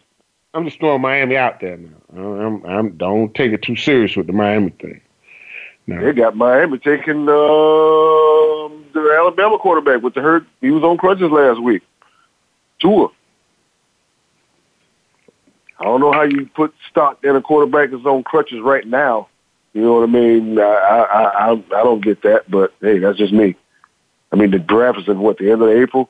[0.53, 1.89] I'm just throwing Miami out there now.
[2.15, 5.01] I'm, I'm don't take it too serious with the Miami thing.
[5.87, 6.03] No.
[6.03, 10.45] they got Miami taking um, the Alabama quarterback with the hurt.
[10.61, 11.83] He was on crutches last week.
[12.79, 13.09] Tua.
[15.79, 19.27] I don't know how you put stock in a quarterback that's on crutches right now.
[19.73, 20.59] You know what I mean?
[20.59, 23.55] I I I, I don't get that, but hey, that's just me.
[24.31, 26.09] I mean, the draft is at what the end of April.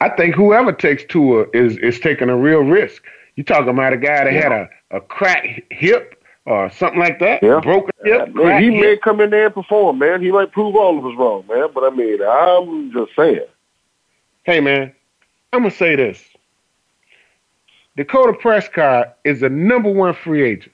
[0.00, 3.02] I think whoever takes Tua is is taking a real risk.
[3.36, 7.42] You talking about a guy that had a, a crack hip or something like that,
[7.42, 7.60] Yeah.
[7.60, 10.20] broken Uh, hip, man, he may come in there and perform, man.
[10.20, 11.68] He might prove all of us wrong, man.
[11.72, 13.46] But I mean, I'm just saying.
[14.44, 14.92] Hey man,
[15.52, 16.20] I'm gonna say this:
[17.96, 20.72] Dakota Prescott is the number one free agent,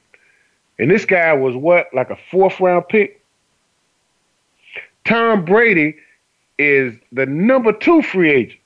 [0.78, 3.20] and this guy was what, like a fourth round pick.
[5.04, 5.96] Tom Brady
[6.59, 8.61] is the number two free agent,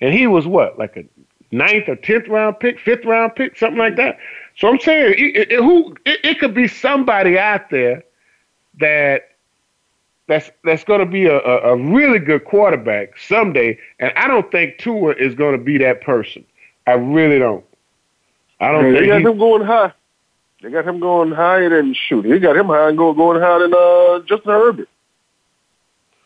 [0.00, 1.04] and he was what, like a
[1.52, 4.18] ninth or tenth round pick, fifth round pick, something like that.
[4.58, 8.02] So I'm saying, it, it, who it, it could be somebody out there
[8.80, 9.30] that
[10.26, 14.50] that's that's going to be a, a, a really good quarterback someday, and I don't
[14.50, 16.44] think Tua is going to be that person.
[16.86, 17.64] I really don't.
[18.60, 19.92] I don't Man, they think got he, him going high.
[20.60, 22.22] They got him going higher than shoot.
[22.22, 24.88] They got him high and go, going higher than uh, Justin Herbert.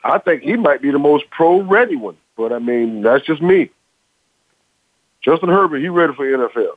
[0.05, 3.71] I think he might be the most pro-ready one, but I mean that's just me.
[5.21, 6.77] Justin Herbert, he ready for NFL.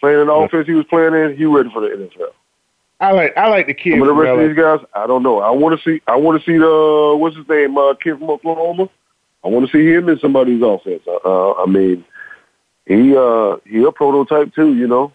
[0.00, 2.32] Playing in the offense he was playing in, he ready for the NFL.
[3.00, 4.00] I like I like the kid.
[4.00, 5.40] Of the rest of these guys, I don't know.
[5.40, 6.02] I want to see.
[6.06, 8.88] I want to see the what's his name, uh, kid from Oklahoma.
[9.44, 11.02] I want to see him in somebody's offense.
[11.06, 12.04] Uh, uh, I mean,
[12.86, 14.74] he uh, he a prototype too.
[14.74, 15.12] You know,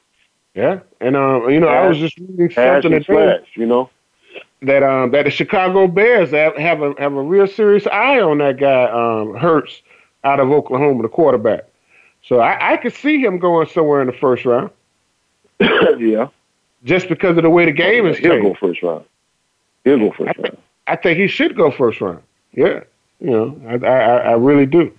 [0.54, 3.48] Yeah, and uh, you know, I was just reading something and today slash.
[3.56, 3.90] You know,
[4.62, 8.38] that um that the Chicago Bears have have a have a real serious eye on
[8.40, 9.82] that guy um Hurts
[10.24, 11.66] out of Oklahoma, the quarterback.
[12.24, 14.70] So I, I could see him going somewhere in the first round
[15.60, 16.28] yeah.
[16.84, 18.60] just because of the way the game is He'll go changed.
[18.60, 19.06] first round.
[19.84, 20.58] He'll go first round.
[20.88, 22.22] I think he should go first round.
[22.54, 22.82] Yeah,
[23.20, 24.92] you know, I I, I really do.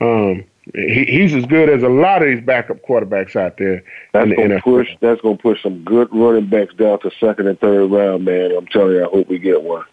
[0.00, 3.82] Um, he, he's as good as a lot of these backup quarterbacks out there.
[4.12, 4.62] That's the gonna NFL.
[4.62, 4.88] push.
[5.00, 8.52] That's gonna push some good running backs down to second and third round, man.
[8.56, 9.84] I'm telling you, I hope we get one.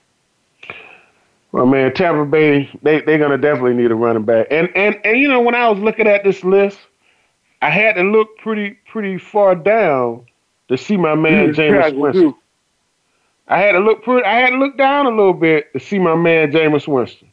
[1.52, 4.48] Well, man, Tampa Bay, they they're gonna definitely need a running back.
[4.52, 6.78] And and and you know, when I was looking at this list,
[7.62, 10.26] I had to look pretty pretty far down
[10.68, 12.36] to see my man Jameis Winston.
[13.48, 14.26] I had to look pretty.
[14.26, 17.30] I had to look down a little bit to see my man Jameis Winston.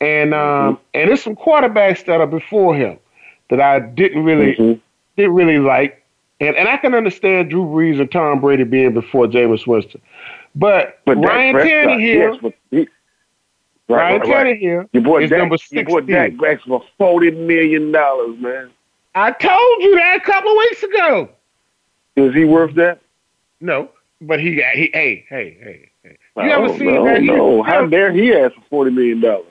[0.00, 0.82] And um, mm-hmm.
[0.94, 2.98] and there's some quarterbacks that are before him
[3.48, 4.80] that I didn't really mm-hmm.
[5.16, 6.04] didn't really like.
[6.40, 10.02] And and I can understand Drew Brees and Tom Brady being before Jameis Winston.
[10.54, 12.86] But, but Ryan Tannehill, yes,
[13.92, 15.78] right, Ryan right, Tannehill your boy is Dak, number 16.
[15.78, 17.90] Your boy Dak Brax for $40 million,
[18.40, 18.70] man.
[19.14, 21.28] I told you that a couple of weeks ago.
[22.16, 23.00] Is he worth that?
[23.60, 26.18] No, but he got, he, hey, hey, hey, hey.
[26.36, 27.22] You ever seen no, that?
[27.22, 29.44] No, how dare he ask for $40 million?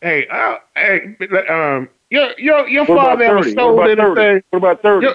[0.00, 1.14] Hey, uh, hey,
[1.48, 4.42] um, your your your what father ever sold what anything?
[4.50, 5.08] What about thirty?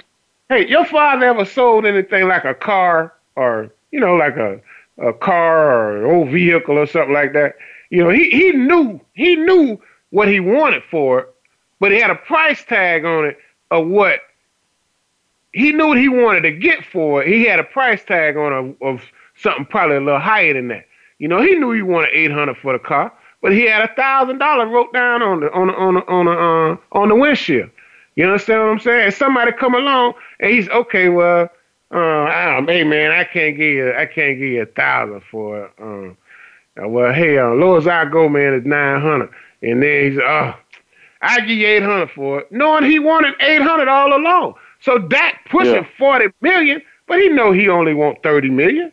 [0.48, 4.60] Hey, your father ever sold anything like a car or you know like a
[4.98, 7.54] a car or an old vehicle or something like that?
[7.90, 9.78] You know, he he knew he knew
[10.10, 11.34] what he wanted for it,
[11.80, 13.38] but he had a price tag on it
[13.70, 14.20] of what
[15.52, 17.28] he knew what he wanted to get for it.
[17.28, 19.02] He had a price tag on it of
[19.36, 20.84] something probably a little higher than that.
[21.18, 23.94] You know, he knew he wanted eight hundred for the car, but he had a
[23.94, 27.14] thousand dollars wrote down on the on the on the on the uh, on the
[27.14, 27.70] windshield.
[28.16, 29.10] You understand what I'm saying?
[29.12, 31.08] Somebody come along and he's okay.
[31.08, 31.48] Well,
[31.90, 35.72] uh, hey man, I can't give you I can't give you a thousand for it.
[35.80, 36.14] Uh,
[36.86, 39.30] well, hey, uh, low as I go, man, is nine hundred.
[39.62, 40.54] And then he's oh,
[41.22, 44.54] I give you eight hundred for it, knowing he wanted eight hundred all along.
[44.80, 45.88] So Dak pushing yeah.
[45.98, 48.92] forty million, but he know he only want thirty million.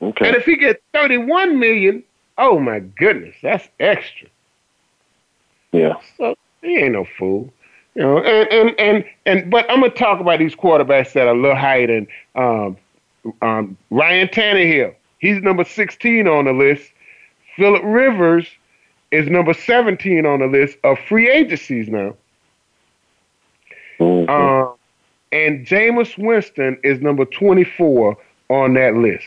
[0.00, 0.28] Okay.
[0.28, 2.04] And if he get thirty-one million,
[2.38, 4.28] Oh my goodness, that's extra.
[5.72, 5.94] Yeah.
[6.16, 7.52] So he ain't no fool.
[7.96, 11.34] You know, and, and, and, and but I'm gonna talk about these quarterbacks that are
[11.34, 12.76] a little higher than um,
[13.42, 14.94] um, Ryan Tannehill.
[15.18, 16.92] He's number 16 on the list.
[17.56, 18.46] Philip Rivers
[19.10, 22.14] is number 17 on the list of free agencies now.
[23.98, 24.30] Mm-hmm.
[24.30, 24.74] Uh,
[25.32, 28.16] and Jameis Winston is number 24
[28.48, 29.24] on that list.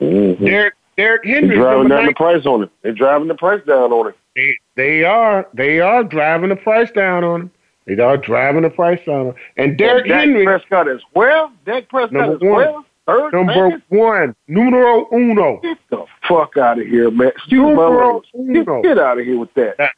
[0.00, 0.44] Mm-hmm.
[0.44, 1.56] Derek Derrick Henry.
[1.56, 2.70] They're driving down the price on it.
[2.82, 4.16] They're driving the price down on it.
[4.36, 5.48] They, they are.
[5.54, 7.50] They are driving the price down on him.
[7.86, 9.34] They are driving the price down on him.
[9.56, 10.44] And Derrick and Henry.
[10.44, 11.52] Prescott as well.
[11.64, 12.84] Dak Prescott as well.
[13.06, 14.34] Third number one.
[14.46, 15.60] Numero uno.
[15.60, 17.28] Get the fuck out of here, man.
[17.28, 18.54] Excuse Numero me.
[18.54, 19.80] Get, get out of here with that.
[19.80, 19.88] Uh,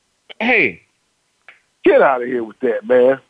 [0.41, 0.83] hey.
[1.85, 3.21] Get out of here with that, man.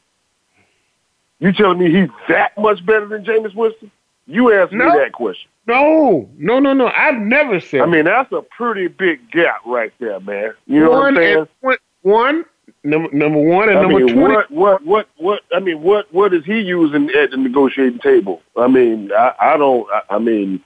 [1.41, 3.91] You telling me he's that much better than Jameis Winston?
[4.27, 4.87] You asked no.
[4.87, 5.51] me that question.
[5.67, 6.89] No, no, no, no.
[6.89, 7.81] I've never said.
[7.81, 10.55] I mean, that's a pretty big gap right there, man.
[10.67, 11.79] You know one what I'm saying?
[12.03, 12.45] one,
[12.83, 14.35] number number one, and I number mean, twenty.
[14.35, 15.41] What, what, what, what?
[15.55, 18.43] I mean, what, what is he using at the negotiating table?
[18.57, 19.87] I mean, I, I don't.
[19.91, 20.63] I, I mean,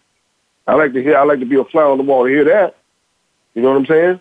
[0.66, 1.16] I like to hear.
[1.16, 2.76] I like to be a fly on the wall to hear that.
[3.54, 4.20] You know what I'm saying?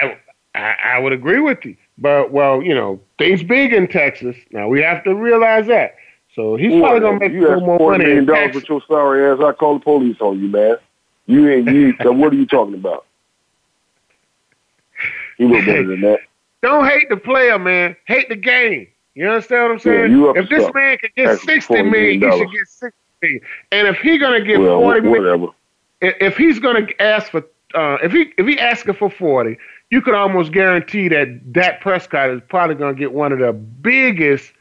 [0.00, 0.18] I,
[0.54, 4.36] I, I would agree with you, but well, you know, things big in Texas.
[4.50, 5.96] Now we have to realize that.
[6.34, 8.04] So he's probably gonna make you a more money.
[8.04, 9.42] Million dollars with your sorry ass.
[9.42, 10.76] I call the police on you, man.
[11.26, 11.94] You ain't you.
[12.02, 13.06] so what are you talking about?
[15.38, 16.20] You look better than that.
[16.66, 17.94] Don't hate the player, man.
[18.06, 18.88] Hate the game.
[19.14, 20.18] You understand what I'm saying?
[20.20, 23.40] Yeah, if this man could get sixty million, he should get sixty million.
[23.70, 25.50] And if he's gonna get well, forty million,
[26.00, 27.44] if he's gonna ask for,
[27.76, 29.58] uh, if he if he asking for forty,
[29.92, 34.52] you could almost guarantee that Dak Prescott is probably gonna get one of the biggest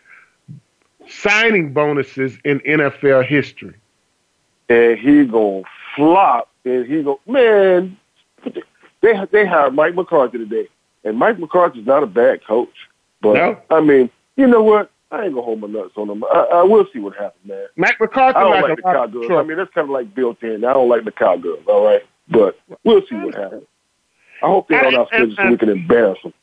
[1.09, 3.73] signing bonuses in NFL history.
[4.69, 5.63] And he gonna
[5.95, 7.97] flop, and he go man.
[9.01, 10.67] They they hired Mike McCarthy today,
[11.05, 12.73] and Mike McCarthy's not a bad coach.
[13.21, 13.57] But no.
[13.69, 14.91] I mean, you know what?
[15.11, 16.23] I ain't gonna hold my nuts on him.
[16.25, 17.67] I, I will see what happens, man.
[17.77, 19.31] Mike McCarthy, I don't like, like the cowgirls.
[19.31, 20.65] I mean, that's kind of like built in.
[20.65, 21.63] I don't like the cowgirls.
[21.67, 23.63] All right, but we'll see what happens.
[24.43, 26.33] I hope on our schedule so we can embarrass them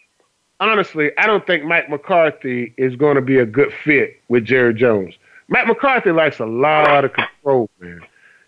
[0.63, 4.73] honestly, I don't think Mike McCarthy is going to be a good fit with Jerry
[4.73, 5.15] Jones.
[5.49, 8.01] Mike McCarthy likes a lot of control, man.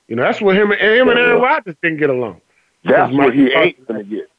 [0.08, 2.40] You know, that's what him and him and Aaron Rodgers didn't get along.
[2.84, 4.30] That's what he ain't gonna get.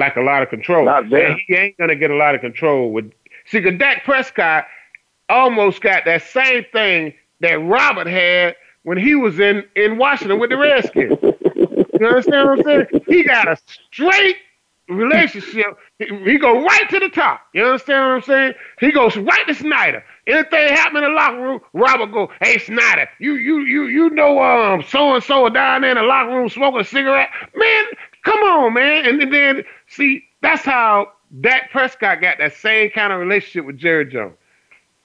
[0.00, 0.86] Like a lot of control.
[0.86, 1.32] Not there.
[1.32, 3.12] And he ain't gonna get a lot of control with.
[3.46, 4.64] See, Dak Prescott
[5.28, 10.48] almost got that same thing that Robert had when he was in in Washington with
[10.48, 11.18] the Redskins.
[11.22, 13.02] you understand what I'm saying?
[13.06, 13.58] He got a
[13.92, 14.36] straight
[14.90, 17.42] relationship, he, go right to the top.
[17.54, 18.54] You understand what I'm saying?
[18.80, 20.04] He goes right to Snyder.
[20.26, 24.42] Anything happen in the locker room, Robert go, hey Snyder, you you you you know
[24.42, 27.30] um so and so down there in the locker room smoking a cigarette.
[27.54, 27.84] Man,
[28.24, 29.06] come on, man.
[29.06, 34.06] And then see, that's how Dak Prescott got that same kind of relationship with Jerry
[34.06, 34.34] Jones.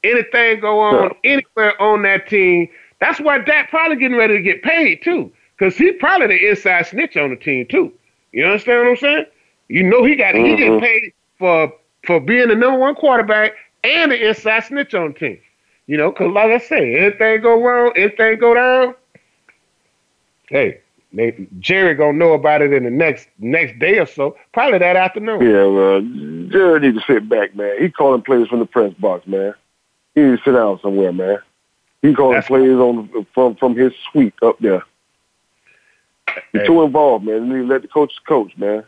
[0.03, 2.67] Anything go on anywhere on that team,
[2.99, 5.31] that's why Dak probably getting ready to get paid too.
[5.57, 7.91] Cause he's probably the inside snitch on the team too.
[8.33, 9.25] You understand what I'm saying?
[9.69, 10.45] You know he got mm-hmm.
[10.45, 11.73] he get paid for
[12.05, 13.53] for being the number one quarterback
[13.83, 15.39] and the inside snitch on the team.
[15.87, 18.95] You know, because like I say, anything go wrong, anything go down,
[20.49, 20.81] hey,
[21.15, 24.95] they, Jerry gonna know about it in the next next day or so, probably that
[24.95, 25.41] afternoon.
[25.41, 26.01] Yeah, well,
[26.51, 27.81] Jerry need to sit back, man.
[27.81, 29.53] He calling plays from the press box, man.
[30.13, 31.39] He need to sit down somewhere, man.
[32.01, 34.83] He calling That's plays on from from his suite up there.
[36.51, 36.67] He's hey.
[36.67, 37.43] too involved, man.
[37.43, 38.83] He need to let the coaches coach, man.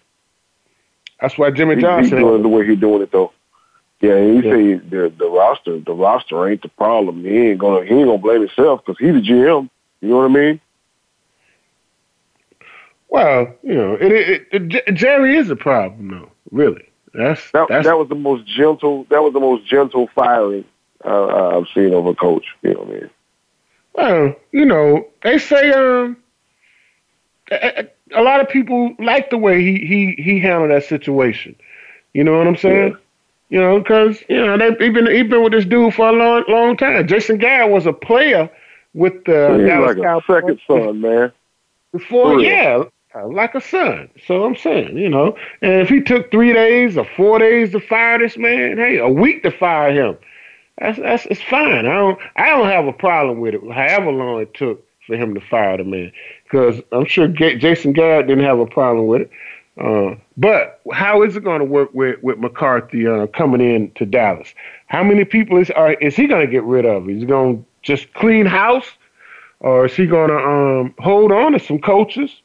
[1.21, 3.31] That's why Jimmy Johnson he, doing the way he's doing it though.
[4.01, 4.41] Yeah, he yeah.
[4.41, 7.23] say the the roster the roster ain't the problem.
[7.23, 9.69] He ain't gonna he ain't gonna blame himself because he's the GM.
[10.01, 10.61] You know what I mean?
[13.09, 16.31] Well, you know, it, it, it, Jerry is a problem, though.
[16.51, 19.05] Really, that's that, that's that was the most gentle.
[19.09, 20.65] That was the most gentle firing
[21.05, 22.45] uh, I've seen of a coach.
[22.61, 23.09] You know what I mean?
[23.93, 26.17] Well, you know, they say um,
[27.51, 31.55] a, a lot of people like the way he he he handled that situation.
[32.13, 32.91] You know what I'm saying?
[32.91, 32.97] Yeah.
[33.49, 36.11] You know, because you know they he been he been with this dude for a
[36.11, 37.07] long long time.
[37.07, 38.49] Jason Garrett was a player
[38.93, 41.31] with the yeah, Dallas like a second son, man.
[41.93, 42.83] Before, yeah,
[43.15, 44.09] like a son.
[44.25, 47.79] So I'm saying, you know, and if he took three days or four days to
[47.79, 50.17] fire this man, hey, a week to fire him,
[50.77, 51.85] that's that's it's fine.
[51.87, 53.61] I don't I don't have a problem with it.
[53.71, 56.11] However long it took for him to fire the man,
[56.43, 59.31] because I'm sure G- Jason Garrett didn't have a problem with it.
[59.79, 64.05] Uh, but how is it going to work with with McCarthy uh, coming in to
[64.05, 64.53] Dallas?
[64.87, 67.09] How many people is are, is he going to get rid of?
[67.09, 68.87] Is he going to just clean house,
[69.59, 72.41] or is he going to um, hold on to some coaches?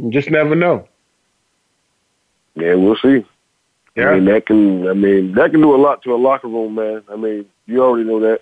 [0.00, 0.88] You just never know.
[2.54, 3.24] Yeah, we'll see.
[3.96, 4.10] Yeah.
[4.10, 4.88] I mean, that can.
[4.88, 7.02] I mean, that can do a lot to a locker room, man.
[7.10, 8.40] I mean, you already know that.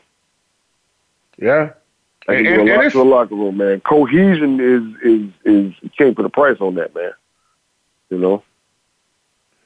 [1.37, 1.71] Yeah.
[2.27, 3.81] That can and, do a lot to a locker room, man.
[3.81, 7.13] Cohesion is is is you can't put a price on that, man.
[8.11, 8.43] You know.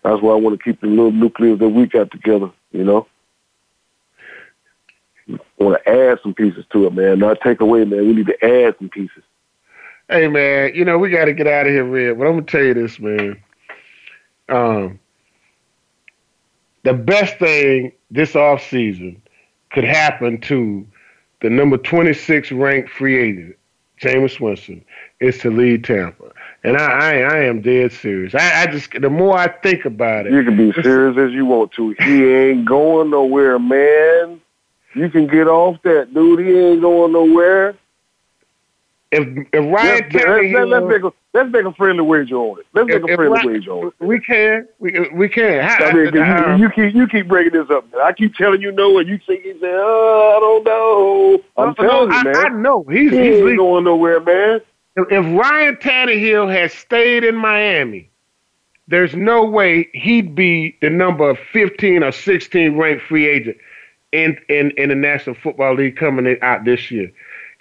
[0.02, 2.50] That's why I want to keep the little nucleus that we got together.
[2.70, 3.06] You know.
[5.28, 7.18] I want to add some pieces to it, man.
[7.18, 8.06] Not take away, man.
[8.06, 9.22] We need to add some pieces.
[10.12, 12.18] Hey man, you know we got to get out of here, Red.
[12.18, 13.42] But I'm gonna tell you this, man.
[14.50, 15.00] Um,
[16.82, 19.22] the best thing this off season
[19.70, 20.86] could happen to
[21.40, 23.56] the number 26 ranked free agent,
[24.02, 24.84] Jameis Winston,
[25.20, 26.30] is to lead Tampa.
[26.62, 28.34] And I, I, I am dead serious.
[28.34, 31.46] I, I just the more I think about it, you can be serious as you
[31.46, 31.96] want to.
[32.00, 34.42] He ain't going nowhere, man.
[34.94, 36.40] You can get off that, dude.
[36.40, 37.76] He ain't going nowhere.
[39.12, 42.66] If if Ryan let's, Tannehill, let's, make a let's make a friendly wager on it.
[42.72, 43.94] Let's make if, a friendly Ryan, wager on it.
[44.00, 45.60] We can, we we can.
[45.60, 47.84] I mean, you, um, you, keep you keep bringing this up.
[48.02, 51.44] I keep telling you no, and you think you say, oh, I don't know.
[51.58, 52.36] I'm no, telling no, you, man.
[52.36, 54.60] I, I know he's he he's ain't going nowhere, man.
[54.96, 58.08] If, if Ryan Tannehill had stayed in Miami,
[58.88, 63.58] there's no way he'd be the number 15 or 16 ranked free agent
[64.12, 67.12] in in in the National Football League coming out this year.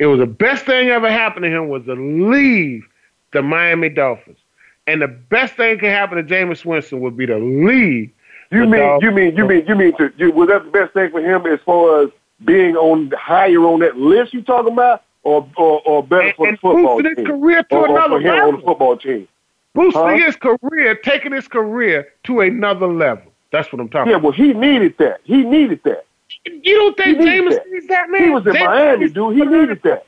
[0.01, 2.87] It was the best thing ever happened to him was to leave
[3.33, 4.39] the Miami Dolphins.
[4.87, 8.09] And the best thing could happen to Jameis Winston would be to leave.
[8.49, 9.03] You mean Dolphins.
[9.03, 11.45] you mean you mean you mean to you, was that the best thing for him
[11.45, 12.09] as far as
[12.43, 16.47] being on higher on that list you talking about, or or, or better and, for
[16.51, 18.49] the football boosting team, his career to or, another or for him level.
[18.49, 19.27] on the football team,
[19.75, 20.25] boosting huh?
[20.25, 23.31] his career, taking his career to another level.
[23.51, 24.09] That's what I'm talking.
[24.09, 24.35] Yeah, about.
[24.35, 25.21] well, he needed that.
[25.25, 26.05] He needed that.
[26.45, 27.69] You don't think Jameis that.
[27.69, 28.23] needs that, man?
[28.23, 29.35] He was in Jameis Miami, dude.
[29.35, 30.05] He needed that.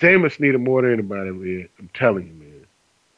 [0.00, 1.68] Jameis needed more than anybody, man.
[1.78, 2.66] I'm telling you, man.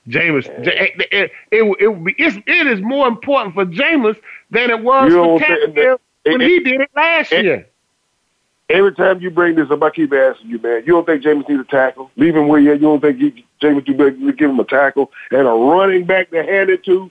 [0.09, 4.16] Jameis, it, it, it, it, would be, it's, it is more important for Jameis
[4.51, 7.66] than it was for Tannehill when he did it last year.
[8.70, 10.82] Every time you bring this up, I keep asking you, man.
[10.87, 12.11] You don't think Jameis needs a tackle?
[12.16, 15.11] Leave him where you You don't think you, Jameis you better give him a tackle
[15.30, 17.11] and a running back to hand it to?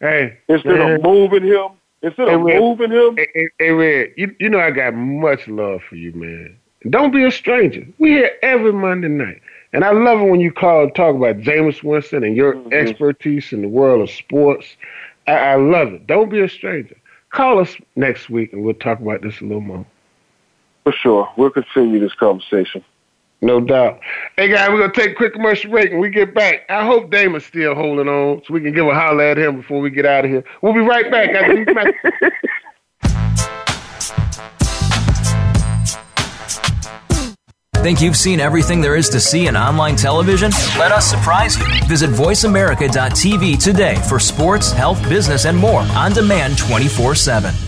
[0.00, 0.92] Hey, instead man.
[0.92, 1.70] of moving him,
[2.02, 3.16] instead of hey, moving him.
[3.16, 6.56] Hey, hey, Red, you, you know I got much love for you, man.
[6.90, 7.86] Don't be a stranger.
[7.98, 9.40] We here every Monday night.
[9.72, 12.72] And I love it when you call and talk about Jameis Winston and your mm-hmm.
[12.72, 14.66] expertise in the world of sports.
[15.26, 16.06] I, I love it.
[16.06, 16.96] Don't be a stranger.
[17.30, 19.84] Call us next week and we'll talk about this a little more.
[20.84, 21.30] For sure.
[21.36, 22.82] We'll continue this conversation.
[23.40, 24.00] No doubt.
[24.36, 26.62] Hey, guys, we're going to take a quick commercial break and we get back.
[26.68, 29.80] I hope Damon's still holding on so we can give a holler at him before
[29.80, 30.42] we get out of here.
[30.60, 31.74] We'll be right back messages.
[37.76, 40.50] Think you've seen everything there is to see in online television?
[40.76, 41.64] Let us surprise you.
[41.86, 47.67] Visit VoiceAmerica.tv today for sports, health, business, and more on demand 24 7.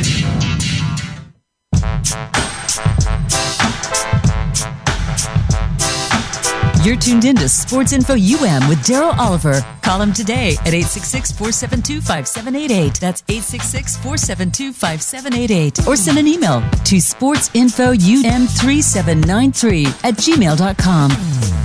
[6.83, 9.63] You're tuned in to Sports Info UM with Daryl Oliver.
[9.83, 12.99] Call him today at 866 472 5788.
[12.99, 15.87] That's 866 472 5788.
[15.87, 21.11] Or send an email to sportsinfoum3793 at gmail.com.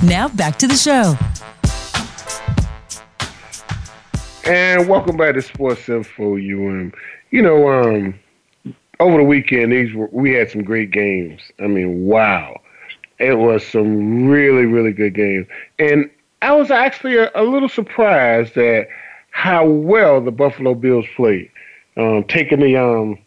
[0.06, 1.16] Now back to the show.
[4.44, 6.92] And welcome back to Sports Info UM.
[7.30, 8.14] You know, um,
[9.00, 11.40] over the weekend, these were, we had some great games.
[11.58, 12.60] I mean, wow
[13.18, 15.46] it was some really, really good games.
[15.78, 16.10] And
[16.42, 18.88] I was actually a, a little surprised at
[19.30, 21.50] how well the Buffalo Bills played,
[21.96, 23.18] um, taking the um,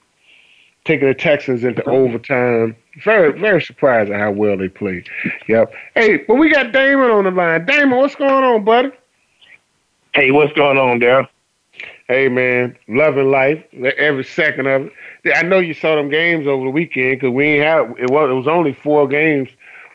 [0.85, 2.75] taking the Texans into overtime.
[3.03, 5.07] Very, very surprised at how well they played.
[5.47, 5.73] Yep.
[5.95, 7.65] Hey, but we got Damon on the line.
[7.65, 8.91] Damon, what's going on, buddy?
[10.13, 11.27] Hey, what's going on, Daryl?
[12.07, 13.63] Hey, man, loving life
[13.97, 14.89] every second of
[15.23, 15.33] it.
[15.35, 18.31] I know you saw them games over the weekend because we ain't have it was
[18.31, 19.49] it was only four games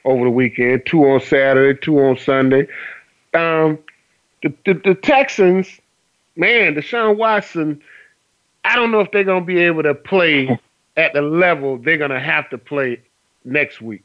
[0.04, 2.66] over the weekend, two on Saturday, two on Sunday.
[3.32, 3.78] Um,
[4.42, 5.68] the, the, the Texans,
[6.36, 7.82] man, Deshaun Watson,
[8.64, 10.58] I don't know if they're going to be able to play
[10.96, 13.00] at the level they're going to have to play
[13.44, 14.04] next week.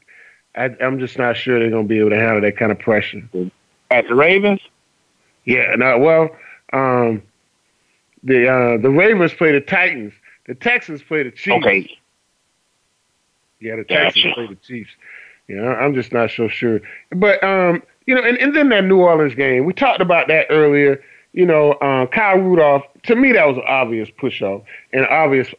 [0.56, 2.80] I, am just not sure they're going to be able to handle that kind of
[2.80, 3.22] pressure.
[3.92, 4.62] At the Ravens?
[5.46, 6.30] Yeah, no, well,
[6.74, 7.24] um,
[8.24, 10.14] the uh, the Ravens play the Titans.
[10.48, 11.66] The Texans play the Chiefs.
[11.66, 11.98] Okay.
[13.60, 14.36] Yeah, the Texans gotcha.
[14.36, 14.92] play the Chiefs.
[15.50, 16.80] You know, I'm just not so sure.
[17.12, 20.46] But um, you know, and, and then that New Orleans game, we talked about that
[20.50, 21.04] earlier.
[21.34, 24.62] You know, uh, Kyle Rudolph, to me that was an obvious push off
[24.94, 25.54] and obvious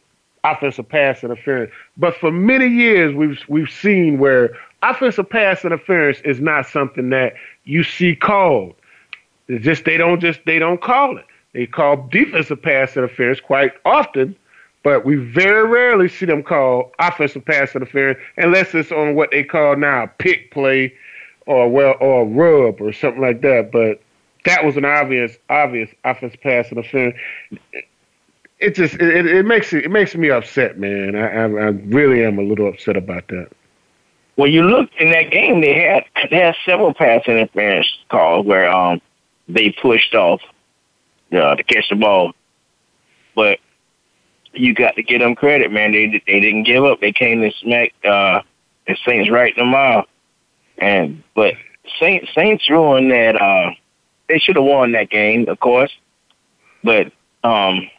[0.45, 1.71] offensive pass interference.
[1.97, 7.33] But for many years we've we've seen where offensive pass interference is not something that
[7.65, 8.73] you see called.
[9.49, 11.25] It's just they don't just they don't call it.
[11.53, 14.37] They call defensive pass interference quite often
[14.83, 19.43] but we very rarely see them call offensive pass interference unless it's on what they
[19.43, 20.93] call now pick play
[21.45, 23.71] or well or rub or something like that.
[23.71, 24.01] But
[24.45, 27.17] that was an obvious obvious offensive pass interference.
[28.59, 31.15] It just it, it makes it, it makes me upset, man.
[31.15, 33.49] I, I, I really am a little upset about that.
[34.37, 38.69] Well, you look in that game, they had they had several pass interference calls where
[38.69, 39.01] um
[39.47, 40.41] they pushed off
[41.31, 42.33] uh, to catch the ball,
[43.35, 43.59] but
[44.53, 45.91] you got to give them credit, man.
[45.91, 46.99] They they didn't give up.
[46.99, 48.41] They came and smacked uh,
[48.87, 50.07] the Saints right in the mouth.
[50.77, 51.53] And but
[51.99, 53.41] Saints Saints ruined that.
[53.41, 53.71] Uh,
[54.27, 55.91] they should have won that game, of course.
[56.83, 57.11] But
[57.43, 57.89] um,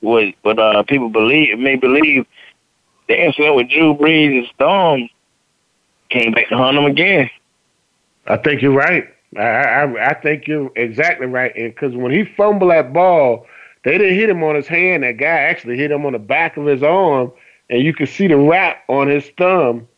[0.00, 2.26] what what uh, people believe may believe
[3.08, 5.08] the incident with Drew Brees' thumb
[6.10, 7.30] came back to hunt them again.
[8.26, 9.04] I think you're right.
[9.36, 11.52] I I, I think you're exactly right.
[11.54, 13.46] Because when he fumbled that ball
[13.84, 15.02] they didn't hit him on his hand.
[15.02, 17.32] That guy actually hit him on the back of his arm,
[17.68, 19.88] and you could see the wrap on his thumb.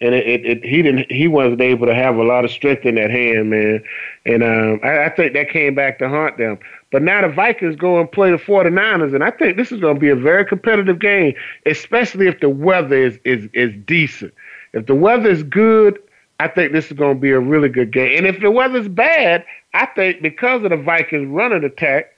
[0.00, 2.84] And it, it, it he didn't he wasn't able to have a lot of strength
[2.84, 3.82] in that hand, man.
[4.26, 6.58] And um, I, I think that came back to haunt them.
[6.90, 9.94] But now the Vikings go and play the 49ers, and I think this is going
[9.94, 11.34] to be a very competitive game,
[11.64, 14.34] especially if the weather is is is decent.
[14.72, 15.98] If the weather is good,
[16.40, 18.18] I think this is going to be a really good game.
[18.18, 22.13] And if the weather's bad, I think because of the Vikings running attack,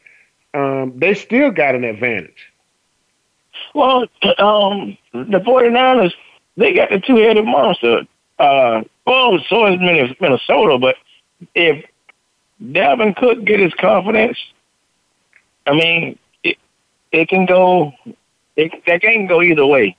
[0.57, 2.52] um, they still got an advantage.
[3.74, 4.07] Well,
[4.38, 6.14] um, the 49ers,
[6.57, 8.07] they got the two-headed monster.
[8.38, 9.78] Uh, well, so is
[10.20, 10.96] Minnesota, but
[11.54, 11.84] if
[12.62, 14.38] Dalvin Cook get his confidence,
[15.66, 16.57] I mean, it,
[17.12, 17.92] it can go,
[18.57, 19.96] it, that can go either way.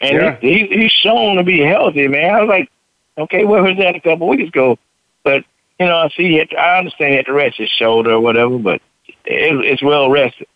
[0.00, 0.36] and yeah.
[0.40, 2.34] he, he he's shown to be healthy, man.
[2.34, 2.70] I was like,
[3.18, 4.78] okay, where was that a couple weeks ago?
[5.22, 5.44] But
[5.78, 6.28] you know, I see.
[6.28, 8.80] He had to, I understand he had to rest his shoulder or whatever, but
[9.26, 10.46] it, it's well rested.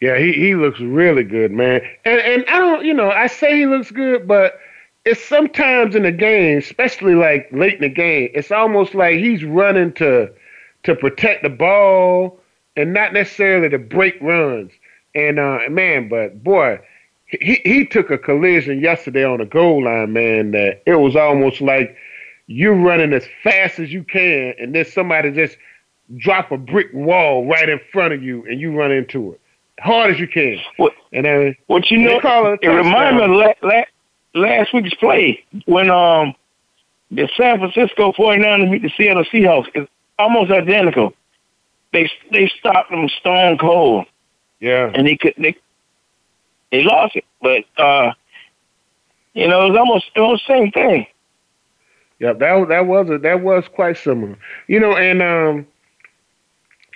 [0.00, 1.80] Yeah, he, he looks really good, man.
[2.04, 4.58] And and I don't, you know, I say he looks good, but
[5.04, 9.44] it's sometimes in the game, especially like late in the game, it's almost like he's
[9.44, 10.32] running to
[10.84, 12.40] to protect the ball
[12.76, 14.72] and not necessarily to break runs.
[15.14, 16.80] And uh, man, but boy,
[17.26, 20.50] he he took a collision yesterday on the goal line, man.
[20.52, 21.96] That it was almost like
[22.46, 25.56] you're running as fast as you can, and then somebody just
[26.16, 29.40] drop a brick wall right in front of you, and you run into it
[29.82, 30.58] hard as you can.
[30.76, 33.84] What, and then what you know, it, it reminds me of la- la-
[34.34, 36.34] last week's play when um
[37.10, 39.68] the San Francisco 49ers beat the Seattle Seahawks.
[39.74, 41.12] It's almost identical.
[41.92, 44.06] They they stopped them stone cold.
[44.60, 44.90] Yeah.
[44.94, 45.56] And they could they
[46.70, 48.12] they lost it, but uh
[49.34, 51.06] you know it was almost it was the same thing.
[52.18, 54.38] Yeah, that that was a, that was quite similar.
[54.68, 55.66] You know, and um,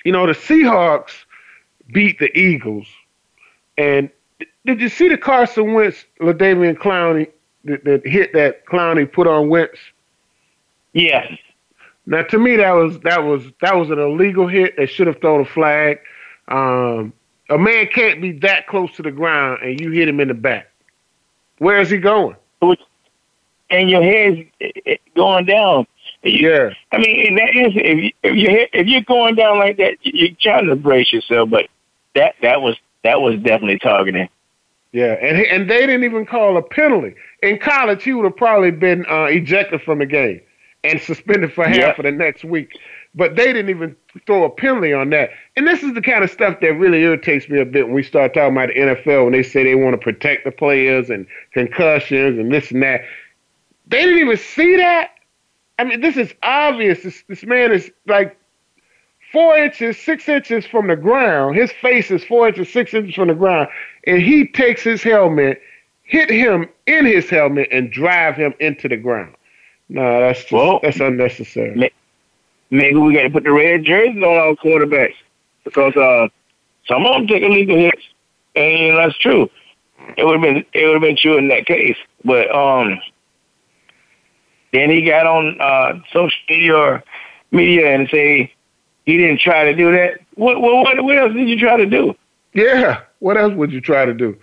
[0.06, 1.12] you know the Seahawks
[1.92, 2.86] beat the Eagles.
[3.76, 4.08] And
[4.64, 7.28] did you see the Carson Wentz, LaDainian Clowney,
[7.64, 9.78] that, that hit that Clowney put on Wentz?
[10.92, 11.32] Yes.
[12.06, 14.76] Now, to me, that was that was that was an illegal hit.
[14.76, 15.98] They should have thrown a flag.
[16.46, 17.12] Um,
[17.50, 20.34] a man can't be that close to the ground and you hit him in the
[20.34, 20.70] back.
[21.58, 22.36] Where is he going?
[23.70, 24.48] And your head's
[25.16, 25.88] going down.
[26.26, 26.70] Yeah.
[26.92, 30.34] I mean, in that if you, if you if you're going down like that, you're
[30.40, 31.50] trying to brace yourself.
[31.50, 31.68] But
[32.14, 34.28] that that was that was definitely targeting.
[34.92, 37.14] Yeah, and and they didn't even call a penalty.
[37.42, 40.40] In college, he would have probably been uh, ejected from the game
[40.84, 41.94] and suspended for half yeah.
[41.96, 42.78] of the next week.
[43.14, 43.96] But they didn't even
[44.26, 45.30] throw a penalty on that.
[45.56, 48.02] And this is the kind of stuff that really irritates me a bit when we
[48.02, 51.26] start talking about the NFL when they say they want to protect the players and
[51.52, 53.02] concussions and this and that.
[53.88, 55.12] They didn't even see that.
[55.78, 57.02] I mean, this is obvious.
[57.02, 58.36] This, this man is like
[59.32, 61.56] four inches, six inches from the ground.
[61.56, 63.68] His face is four inches, six inches from the ground,
[64.06, 65.60] and he takes his helmet,
[66.02, 69.34] hit him in his helmet, and drive him into the ground.
[69.88, 71.92] No, that's just, well, that's unnecessary.
[72.70, 75.14] Maybe we got to put the red jerseys on our quarterbacks
[75.64, 76.28] because uh,
[76.88, 78.02] some of them take illegal hits,
[78.56, 79.50] and that's true.
[80.16, 83.00] It would have been it would have been true in that case, but um,
[84.76, 87.04] then he got on uh, social media or
[87.50, 88.52] media and say
[89.04, 90.20] he didn't try to do that.
[90.34, 92.14] What, what, what else did you try to do?
[92.52, 94.34] Yeah, what else would you try to do?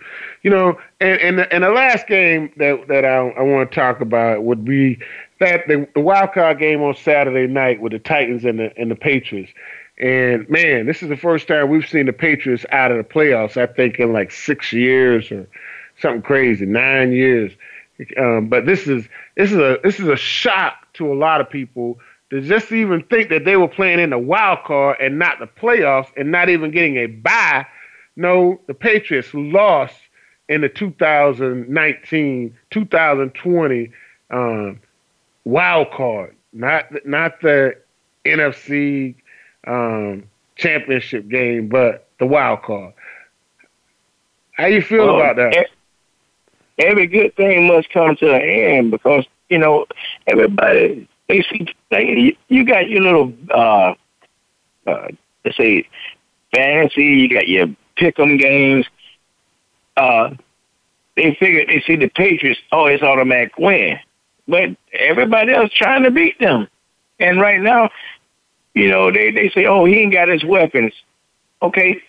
[0.42, 3.74] You know, and and the, and the last game that that I, I want to
[3.74, 4.98] talk about would be
[5.40, 8.88] that the, the wild card game on Saturday night with the Titans and the and
[8.88, 9.52] the Patriots.
[9.98, 13.56] And man, this is the first time we've seen the Patriots out of the playoffs.
[13.56, 15.48] I think in like six years or
[16.00, 17.52] something crazy, nine years.
[18.16, 21.48] Um, but this is this is a this is a shock to a lot of
[21.48, 21.98] people
[22.30, 25.46] to just even think that they were playing in the wild card and not the
[25.46, 27.66] playoffs and not even getting a bye.
[28.16, 29.94] No, the Patriots lost
[30.48, 33.92] in the 2019 2020
[34.30, 34.80] um,
[35.44, 37.76] wild card, not not the
[38.24, 39.14] NFC
[39.66, 40.24] um,
[40.56, 42.94] championship game, but the wild card.
[44.52, 45.68] How you feel about that?
[46.78, 49.86] Every good thing must come to an end because you know
[50.26, 53.94] everybody they see they, you got your little uh
[54.86, 55.08] uh
[55.44, 55.88] let's say
[56.54, 58.86] fantasy you got your pick'em games.
[59.96, 60.30] Uh
[61.16, 63.98] they figure they see the patriots oh it's automatic win.
[64.46, 66.68] But everybody else trying to beat them.
[67.18, 67.90] And right now
[68.74, 70.92] you know they they say oh he ain't got his weapons.
[71.62, 72.00] Okay.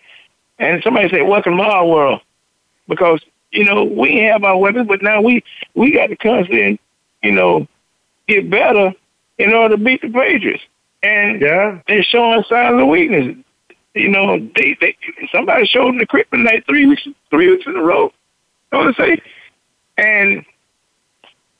[0.58, 2.22] And somebody say welcome to our world.
[2.88, 3.22] Because
[3.56, 5.44] you know, we have our weapons, but now we
[5.74, 6.80] we got to constantly,
[7.24, 7.68] you know,
[8.28, 8.94] get better
[9.38, 10.64] in order to beat the Patriots.
[11.04, 11.80] And yeah.
[11.88, 13.36] they're showing signs of weakness.
[13.94, 14.98] You know, they, they
[15.32, 18.12] somebody showed them the kryptonite three weeks three weeks in a row.
[18.72, 19.22] I want to say,
[19.98, 20.44] and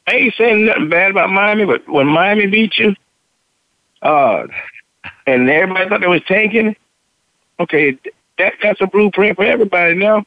[0.08, 2.96] I ain't saying nothing bad about Miami, but when Miami beat you,
[4.02, 4.48] uh,
[5.26, 6.76] and everybody thought they was tanking,
[7.60, 7.98] okay,
[8.38, 10.26] that that's a blueprint for everybody now.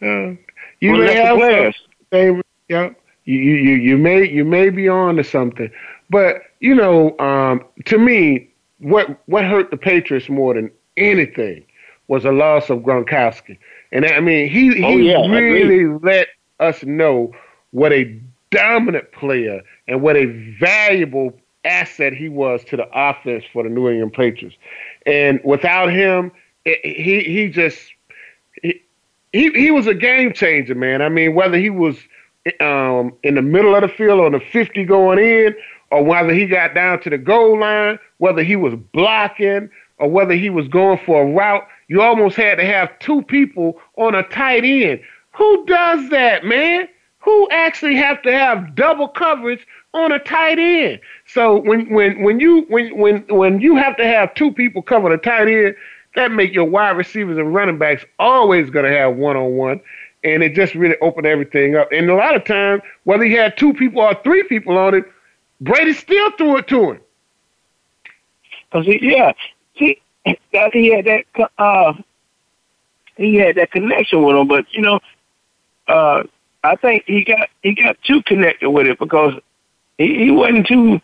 [0.00, 0.34] Uh,
[0.80, 1.74] you may have
[2.12, 2.90] some, yeah.
[3.24, 5.70] You, you you may you may be on to something,
[6.08, 8.48] but you know, um, to me,
[8.78, 11.64] what what hurt the Patriots more than anything
[12.08, 13.58] was a loss of Gronkowski,
[13.92, 17.32] and I mean he he oh, yeah, really let us know
[17.72, 18.18] what a
[18.50, 20.26] dominant player and what a
[20.58, 24.56] valuable asset he was to the offense for the New England Patriots.
[25.06, 26.32] And without him,
[26.64, 27.78] it, he he just
[29.32, 31.02] he he was a game changer, man.
[31.02, 31.96] I mean, whether he was
[32.60, 35.54] um, in the middle of the field on the 50 going in,
[35.90, 39.68] or whether he got down to the goal line, whether he was blocking,
[39.98, 43.80] or whether he was going for a route, you almost had to have two people
[43.96, 45.00] on a tight end.
[45.32, 46.88] Who does that, man?
[47.20, 51.00] Who actually have to have double coverage on a tight end?
[51.26, 55.12] So when when when you when when when you have to have two people cover
[55.12, 55.76] a tight end,
[56.14, 59.80] that make your wide receivers and running backs always going to have one on one,
[60.24, 61.88] and it just really opened everything up.
[61.92, 65.04] And a lot of times, whether he had two people or three people on it,
[65.60, 67.00] Brady still threw it to him.
[68.72, 69.32] Cause he, yeah,
[69.72, 71.94] he he had that uh
[73.16, 75.00] he had that connection with him, but you know,
[75.86, 76.22] uh
[76.64, 79.34] I think he got he got too connected with it because
[79.96, 81.00] he, he wasn't too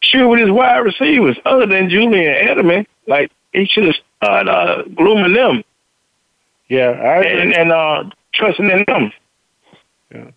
[0.00, 2.86] sure with his wide receivers other than Julian Edelman.
[3.06, 5.64] Like he should have started uh, grooming them.
[6.68, 7.40] Yeah, I agree.
[7.42, 9.12] and, and uh, trusting in them.
[10.14, 10.30] Yeah.